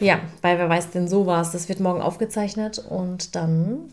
[0.00, 1.52] Ja, bei Wer weiß denn sowas.
[1.52, 3.90] Das wird morgen aufgezeichnet und dann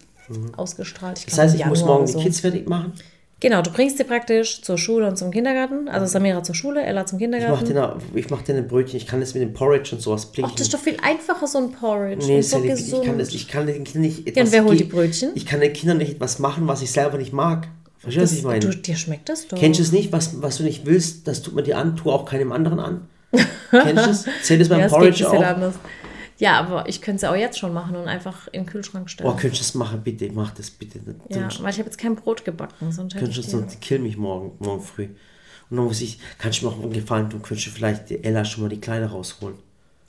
[0.57, 1.19] ausgestrahlt.
[1.19, 2.23] Ich Das glaub, heißt, ich muss Januar morgen oder die so.
[2.23, 2.93] Kids fertig machen.
[3.41, 5.89] Genau, du bringst sie praktisch zur Schule und zum Kindergarten.
[5.89, 7.65] Also Samira zur Schule, Ella zum Ich mache Kindergarten.
[7.73, 8.97] denen, ich mach denen ein Brötchen.
[8.97, 11.57] Ich kann das mit dem Porridge und sowas Ach, das ist doch viel einfacher, so
[11.57, 12.23] ein Porridge.
[12.27, 13.01] Nee, und so Sally, gesund.
[13.01, 15.31] ich kann, das, ich kann den Kindern nicht etwas Ja, und wer holt die Brötchen?
[15.33, 17.67] Ich kann den Kindern nicht etwas machen, was ich selber nicht mag.
[17.97, 18.59] Verstehst du, was ich meine?
[18.59, 19.57] du, dir schmeckt das doch.
[19.57, 20.11] Kennst du es nicht?
[20.11, 23.07] Was, was du nicht willst, das tut man dir an, tu auch keinem anderen an.
[23.71, 24.25] Kennst du es?
[24.43, 25.43] Zählt das beim ja, es Porridge auch?
[25.43, 25.75] anders.
[26.41, 29.11] Ja, aber ich könnte es ja auch jetzt schon machen und einfach in den Kühlschrank
[29.11, 29.29] stellen.
[29.29, 30.01] Oh, könntest du das machen?
[30.03, 30.99] Bitte, mach das bitte.
[31.29, 33.61] ja, Sonst weil ich habe jetzt kein Brot gebacken, sonst hätte ich könntest du, dir...
[33.61, 35.03] sonst kill mich morgen, morgen früh.
[35.69, 38.23] Und dann muss ich, kannst du mir auch einen Gefallen tun, könntest du vielleicht die
[38.23, 39.55] Ella schon mal die Kleider rausholen.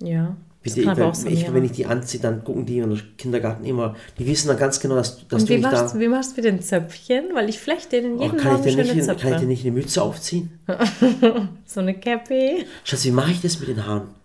[0.02, 2.78] Ja, das Bitte, kann aber auch ich, ich, wenn ich die anziehe, dann gucken die
[2.78, 5.94] in der Kindergarten immer, die wissen dann ganz genau, dass, dass Und du wie machst,
[5.94, 6.00] da...
[6.00, 7.24] wie machst du mit den Zöpfchen?
[7.34, 9.22] Weil ich flechte denen Oh, jeden kann, ich Morgen dir schöne nicht, Zöpfe.
[9.22, 10.58] kann ich dir nicht eine Mütze aufziehen?
[11.66, 12.64] So eine Cappy.
[12.84, 14.21] Schatz, wie mache ich das mit den Haaren?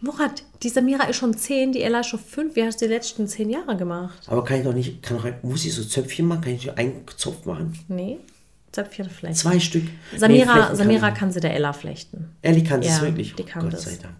[0.00, 2.54] Murat, die Samira ist schon zehn, die Ella ist schon fünf.
[2.54, 4.18] Wie hast du die letzten zehn Jahre gemacht?
[4.28, 6.42] Aber kann ich doch nicht, kann doch, muss ich so Zöpfchen machen?
[6.42, 7.76] Kann ich nur einen Zopf machen?
[7.88, 8.18] Nee,
[8.70, 9.36] Zöpfchen flechten.
[9.36, 9.82] Zwei Stück?
[10.12, 12.30] Nee, Samira, flechten Samira kann kann sie der Ella flechten.
[12.42, 13.34] Ehrlich kann Ja, wirklich?
[13.34, 13.84] die kann Gott das.
[13.84, 14.14] sei Dank.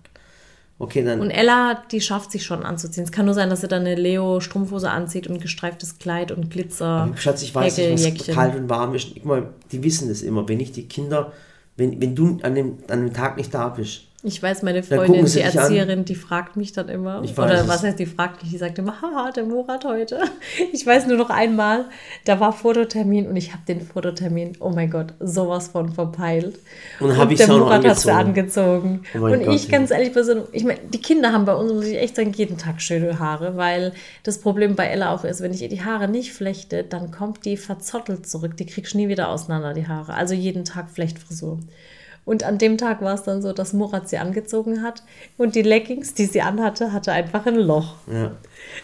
[0.81, 1.21] Okay, dann.
[1.21, 3.03] Und Ella, die schafft sich schon anzuziehen.
[3.05, 7.13] Es kann nur sein, dass sie dann eine Leo-Strumpfhose anzieht und gestreiftes Kleid und Glitzer.
[7.17, 8.35] Schatz, ich weiß nicht, was Häkeljäckchen.
[8.35, 9.25] kalt und warm ist.
[9.25, 10.49] Mal, die wissen das immer.
[10.49, 11.33] Wenn ich die Kinder,
[11.77, 15.27] wenn, wenn du an dem, an dem Tag nicht da bist, Ich weiß, meine Freundin,
[15.27, 15.57] die dich an.
[15.57, 17.23] Erzieherin, die fragt mich dann immer.
[17.23, 20.21] Ich weiß oder was heißt, die fragt mich, die sagt immer, haha, der Murat heute.
[20.73, 21.85] Ich weiß nur noch einmal,
[22.25, 26.59] da war Fototermin und ich habe den Fototermin, oh mein Gott, sowas von verpeilt.
[26.99, 29.03] Und ich der Murat hat sie angezogen.
[29.15, 29.79] Oh und Gott, ich ja.
[29.79, 32.59] ganz ehrlich, persönlich, ich meine, die Kinder haben bei uns, muss ich echt sagen, jeden
[32.59, 33.93] Tag schöne Haare, weil
[34.25, 37.45] das Problem bei Ella auch ist, wenn ich ihr die Haare nicht flechte, dann kommt
[37.45, 38.57] die verzottelt zurück.
[38.57, 40.15] Die kriegst du nie wieder auseinander, die Haare.
[40.15, 41.61] Also jeden Tag Flechtfrisur.
[42.29, 45.03] Und an dem Tag war es dann so, dass Murat sie angezogen hat
[45.39, 47.95] und die Leggings, die sie anhatte, hatte einfach ein Loch.
[48.07, 48.33] ja.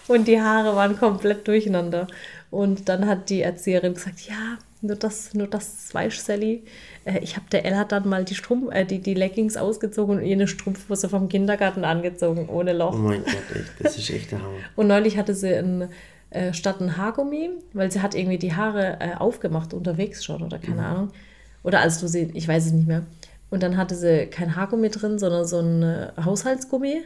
[0.08, 2.06] Und die Haare waren komplett durcheinander.
[2.50, 6.62] Und dann hat die Erzieherin gesagt, ja, nur das, nur das weißt Sally.
[7.04, 10.24] Äh, Ich habe der Ella dann mal die, Strumpf, äh, die, die Leggings ausgezogen und
[10.24, 12.94] ihr eine Strumpfhose vom Kindergarten angezogen, ohne Loch.
[12.94, 14.56] Oh mein Gott, echt, das ist echt der Hammer.
[14.76, 15.90] Und neulich hatte sie ein,
[16.30, 20.58] äh, statt ein Haargummi, weil sie hat irgendwie die Haare äh, aufgemacht unterwegs schon oder
[20.58, 21.10] keine Ahnung.
[21.62, 23.02] Oder als du sie, ich weiß es nicht mehr.
[23.50, 27.02] Und dann hatte sie kein Haargummi drin, sondern so ein äh, Haushaltsgummi.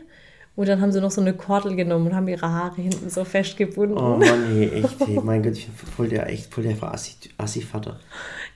[0.56, 3.24] Und dann haben sie noch so eine Kordel genommen und haben ihre Haare hinten so
[3.24, 3.96] festgebunden.
[3.96, 7.30] Oh Mann, nee, echt, ey, mein Gott, ich bin voll der, echt voll der Assi-
[7.38, 8.00] Assi-Vater.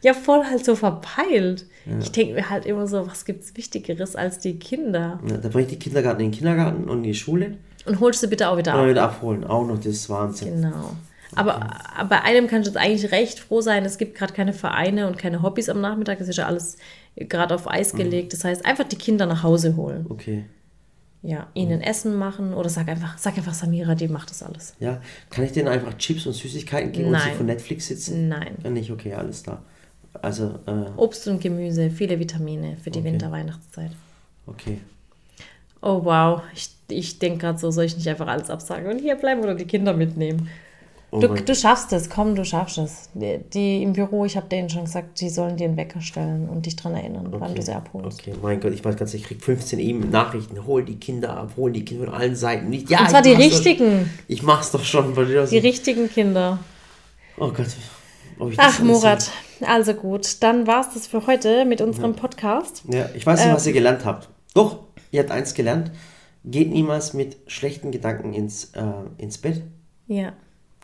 [0.00, 1.66] Ja, voll halt so verpeilt.
[2.00, 5.20] Ich denke mir halt immer so, was gibt's Wichtigeres als die Kinder?
[5.28, 7.56] Ja, da bringe ich die Kindergarten in den Kindergarten und in die Schule
[7.86, 8.88] Und holst sie bitte auch wieder und ab.
[8.88, 9.44] wieder abholen.
[9.44, 10.62] Auch noch, das ist Wahnsinn.
[10.62, 10.96] Genau.
[11.36, 14.52] Aber aber bei einem kannst du jetzt eigentlich recht froh sein, es gibt gerade keine
[14.52, 16.20] Vereine und keine Hobbys am Nachmittag.
[16.20, 16.76] Es ist ja alles
[17.16, 18.32] gerade auf Eis gelegt.
[18.32, 20.06] Das heißt, einfach die Kinder nach Hause holen.
[20.08, 20.44] Okay.
[21.24, 24.74] Ja, ihnen Essen machen oder sag einfach, sag einfach Samira, die macht das alles.
[24.80, 25.00] Ja,
[25.30, 27.36] kann ich denen einfach Chips und Süßigkeiten geben und sie Nein.
[27.36, 28.28] von Netflix sitzen?
[28.28, 28.56] Nein.
[28.64, 29.62] Ja, nicht, okay, alles da.
[30.20, 33.08] Also, äh, Obst und Gemüse, viele Vitamine für die Okay.
[33.08, 33.92] Winter-Weihnachtszeit.
[34.46, 34.78] okay.
[35.84, 39.16] Oh wow, ich, ich denke gerade so, soll ich nicht einfach alles absagen und hier
[39.16, 40.48] bleiben oder die Kinder mitnehmen?
[41.14, 43.10] Oh Du, du schaffst es, komm, du schaffst es.
[43.12, 46.48] Die, die im Büro, ich habe denen schon gesagt, die sollen dir einen Wecker stellen
[46.48, 48.20] und dich dran erinnern, wann du sie abholst.
[48.20, 50.64] Okay, mein Gott, ich weiß ganz, ich krieg 15 E-Mail-Nachrichten.
[50.66, 52.70] Hol die Kinder ab, hol die Kinder von allen Seiten.
[52.70, 55.14] Nicht, ja, Und zwar die mach's doch- richtigen, Ich mach's doch schon.
[55.14, 56.58] weil die richtigen Kinder.
[57.38, 57.66] Oh Gott.
[58.38, 62.14] ob ich das Ach, Murat, also gut, dann war es das für heute mit unserem
[62.16, 62.82] Podcast.
[62.90, 63.54] Ja, ich weiß nicht, Ähm.
[63.54, 64.30] was ihr gelernt habt.
[64.54, 64.78] Doch,
[65.10, 65.90] ihr habt eins gelernt.
[66.44, 68.82] Geht niemals mit schlechten Gedanken ins, äh,
[69.18, 69.62] ins Bett.
[70.06, 70.32] Ja.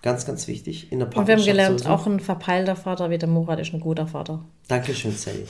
[0.03, 0.93] Ganz, ganz wichtig.
[0.93, 1.95] In der Und wir haben Partnerschaft gelernt, sowieso.
[1.95, 4.45] auch ein verpeilter Vater wie der Murat ist ein guter Vater.
[4.69, 5.45] Dankeschön, Sally.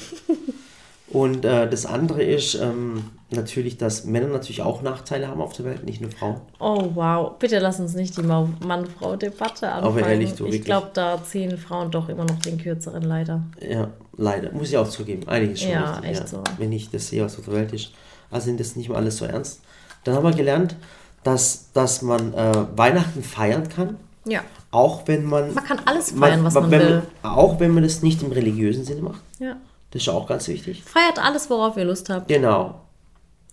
[1.10, 5.64] Und äh, das andere ist ähm, natürlich, dass Männer natürlich auch Nachteile haben auf der
[5.64, 6.40] Welt, nicht nur Frauen.
[6.60, 10.04] Oh wow, bitte lass uns nicht die Mann-Frau-Debatte anfangen.
[10.04, 13.42] ehrlich, du, ich glaube, da ziehen Frauen doch immer noch den kürzeren leider.
[13.66, 13.88] Ja,
[14.18, 14.52] leider.
[14.52, 15.26] Muss ich auch zugeben.
[15.28, 16.10] Einiges schon Ja, richtig.
[16.20, 16.42] echt so.
[16.58, 17.92] Wenn ich das sehe, was auf der Welt ist.
[18.30, 19.60] Also sind das nicht mal alles so ernst.
[20.04, 20.76] Dann haben wir gelernt,
[21.24, 23.96] dass, dass man äh, Weihnachten feiern kann.
[24.28, 24.40] Ja.
[24.70, 25.54] Auch wenn man.
[25.54, 27.02] Man kann alles feiern, was man wenn will.
[27.22, 29.22] Auch wenn man das nicht im religiösen Sinne macht.
[29.38, 29.56] Ja.
[29.90, 30.82] Das ist auch ganz wichtig.
[30.84, 32.28] Feiert alles, worauf ihr Lust habt.
[32.28, 32.82] Genau.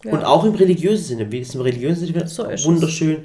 [0.03, 0.11] Ja.
[0.11, 1.32] Und auch im religiösen Sinne.
[1.32, 2.65] Wie es im religiösen Sinne So ist es.
[2.65, 3.23] wunderschön.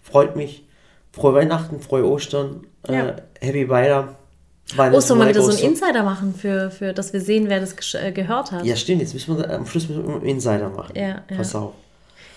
[0.00, 0.64] Freut mich.
[1.10, 2.66] Frohe Weihnachten, frohe Ostern.
[2.88, 3.08] Ja.
[3.08, 4.14] Äh, Happy Weihnachten.
[4.78, 5.72] Oh, sollen wir wieder so einen.
[5.72, 8.64] Insider machen, für, für, dass wir sehen, wer das äh, gehört hat?
[8.64, 9.02] Ja, stimmt.
[9.02, 10.92] Jetzt müssen wir am Schluss müssen wir einen Insider machen.
[10.96, 11.36] Ja, ja.
[11.36, 11.72] Pass auf.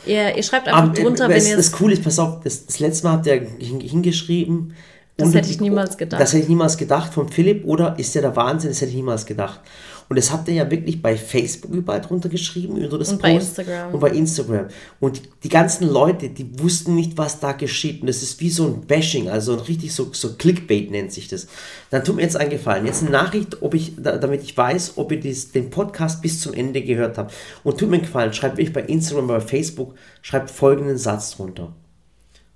[0.06, 2.41] Ihr, ihr schreibt einfach Aber, drunter, äh, wenn das, ihr das Coole ist, pass auf,
[2.43, 4.74] das, das letzte Mal habt ihr hin- hingeschrieben,
[5.18, 6.22] Das hätte ich niemals gedacht.
[6.22, 8.95] Das hätte ich niemals gedacht von Philipp oder ist ja der Wahnsinn, das hätte ich
[8.97, 9.62] niemals gedacht.
[10.08, 13.34] Und das habt ihr ja wirklich bei Facebook überall drunter geschrieben, über das Und bei
[13.34, 13.93] Instagram.
[13.93, 14.68] Und bei Instagram.
[14.99, 18.01] Und die, die ganzen Leute, die wussten nicht, was da geschieht.
[18.01, 21.28] Und das ist wie so ein Bashing, also ein richtig so, so Clickbait nennt sich
[21.28, 21.47] das.
[21.89, 22.86] Dann tut mir jetzt einen Gefallen.
[22.86, 26.39] Jetzt eine Nachricht, ob ich, da, damit ich weiß, ob ihr dies, den Podcast bis
[26.39, 27.34] zum Ende gehört habt.
[27.64, 31.74] Und tut mir einen Gefallen, schreibt mich bei Instagram, bei Facebook, schreibt folgenden Satz drunter.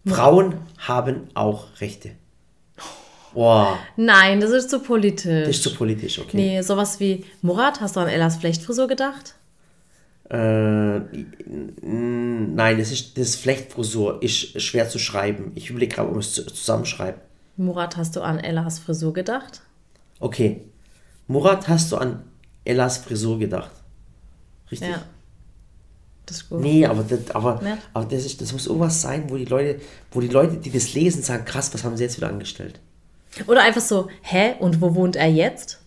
[0.06, 2.12] Frauen haben auch Rechte.
[3.34, 5.46] Boah, Nein, das ist zu politisch.
[5.48, 6.36] das ist zu politisch, okay.
[6.36, 9.36] Nee, sowas wie, Murat, hast du an Ellas Flechtfrisur gedacht?
[10.30, 11.00] Äh,
[11.82, 15.52] nein, das ist, das Flechtfrisur ist schwer zu schreiben.
[15.56, 17.20] Ich überlege gerade, ob ich es zu- zusammenschreibe.
[17.58, 19.62] Murat, hast du an Ellas Frisur gedacht?
[20.20, 20.62] Okay.
[21.28, 22.24] Murat, hast du an
[22.64, 23.72] Ellas Frisur gedacht?
[24.72, 24.90] Richtig?
[24.90, 25.02] Ja.
[26.26, 26.62] Das ist gut.
[26.62, 27.78] Nee, aber, das, aber, Ja.
[27.94, 29.80] aber das, ist, das muss irgendwas sein, wo die Leute,
[30.12, 32.80] wo die Leute, die das lesen, sagen, krass, was haben sie jetzt wieder angestellt?
[33.48, 35.80] Oder einfach so, hä, und wo wohnt er jetzt?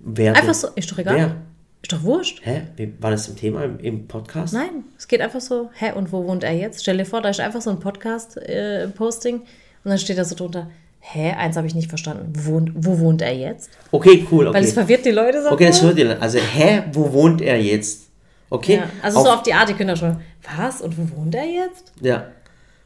[0.00, 0.54] Wer Einfach denn?
[0.54, 1.16] so, ist doch egal.
[1.16, 1.36] Wer?
[1.82, 2.40] Ist doch wurscht.
[2.44, 2.62] Hä?
[3.00, 4.52] War das im Thema im, im Podcast?
[4.52, 6.82] Nein, es geht einfach so, hä, und wo wohnt er jetzt?
[6.82, 9.44] Stell dir vor, da ist einfach so ein Podcast-Posting und
[9.84, 10.68] dann steht da so drunter,
[11.00, 13.70] hä, eins habe ich nicht verstanden, wo wohnt, wo wohnt er jetzt?
[13.92, 14.46] Okay, cool.
[14.48, 15.50] Okay, Weil es verwirrt die Leute so.
[15.50, 16.20] okay das hört ihr dann.
[16.20, 18.08] Also, hä, wo wohnt er jetzt?
[18.50, 18.76] Okay?
[18.76, 20.16] Ja, also so auf die Art, die können da schon,
[20.56, 21.92] was, und wo wohnt er jetzt?
[22.00, 22.26] Ja.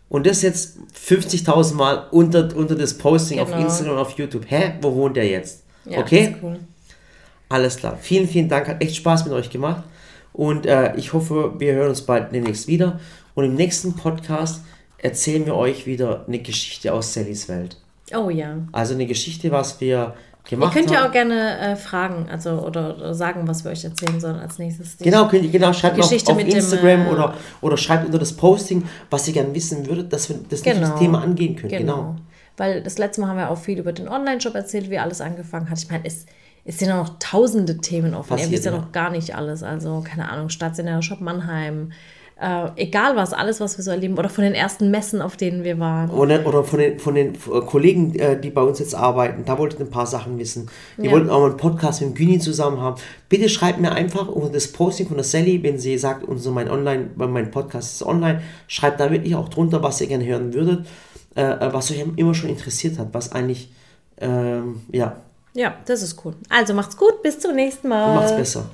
[0.08, 0.78] Und das jetzt
[1.08, 3.62] 50.000 Mal unter, unter das Posting auf Genau.
[3.62, 4.44] Instagram und auf YouTube.
[4.48, 5.64] Hä, wo wohnt er jetzt?
[5.86, 6.36] Ja, okay?
[6.42, 6.60] cool.
[7.48, 7.98] Alles klar.
[8.00, 8.68] Vielen, vielen Dank.
[8.68, 9.82] Hat echt Spaß mit euch gemacht.
[10.32, 13.00] Und äh, ich hoffe, wir hören uns bald demnächst wieder.
[13.34, 14.62] Und im nächsten Podcast
[14.98, 17.76] erzählen wir euch wieder eine Geschichte aus Sallys Welt.
[18.14, 18.58] Oh ja.
[18.72, 20.14] Also eine Geschichte, was wir
[20.46, 21.08] Ihr gemacht könnt ja haben.
[21.08, 24.98] auch gerne äh, fragen, also oder, oder sagen, was wir euch erzählen sollen als nächstes.
[24.98, 28.18] Genau, könnt ihr, genau, schreibt auf, Geschichte auf dem, Instagram äh, oder, oder schreibt unter
[28.18, 30.80] das Posting, was ihr gerne wissen würdet, dass wir das Genau.
[30.80, 31.70] nächste Thema angehen können.
[31.70, 31.96] Genau.
[31.96, 32.16] Genau.
[32.58, 35.70] Weil das letzte Mal haben wir auch viel über den Online-Shop erzählt, wie alles angefangen
[35.70, 35.78] hat.
[35.78, 36.26] Ich meine, es,
[36.64, 38.32] es sind ja noch tausende Themen offen.
[38.32, 38.78] Ihr Passiert, wisst ja ja.
[38.78, 39.62] noch gar nicht alles.
[39.62, 41.90] Also, keine Ahnung, stationärer Shop Mannheim.
[42.44, 44.18] Äh, egal was, alles, was wir so erleben.
[44.18, 46.10] Oder von den ersten Messen, auf denen wir waren.
[46.10, 49.56] Oder, oder von den, von den äh, Kollegen, äh, die bei uns jetzt arbeiten, da
[49.58, 50.68] wollten ein paar Sachen wissen.
[50.98, 51.12] Die Ja.
[51.12, 53.00] wollten auch mal einen Podcast mit dem Güni zusammen haben.
[53.30, 56.68] Bitte schreibt mir einfach unter das Posting von der Sally, wenn sie sagt, unser mein
[56.70, 60.86] Online, mein Podcast ist online, schreibt da wirklich auch drunter, was ihr gerne hören würdet,
[61.36, 63.72] äh, äh, was euch immer schon interessiert hat, was eigentlich,
[64.20, 65.16] ähm, ja,
[65.54, 66.34] Ja, das ist cool.
[66.50, 68.14] Also macht's gut, bis zum nächsten Mal.
[68.16, 68.66] macht's besser.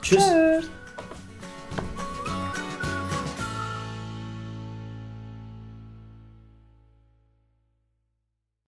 [0.00, 0.18] Tschüss.
[0.24, 0.70] Tschüss.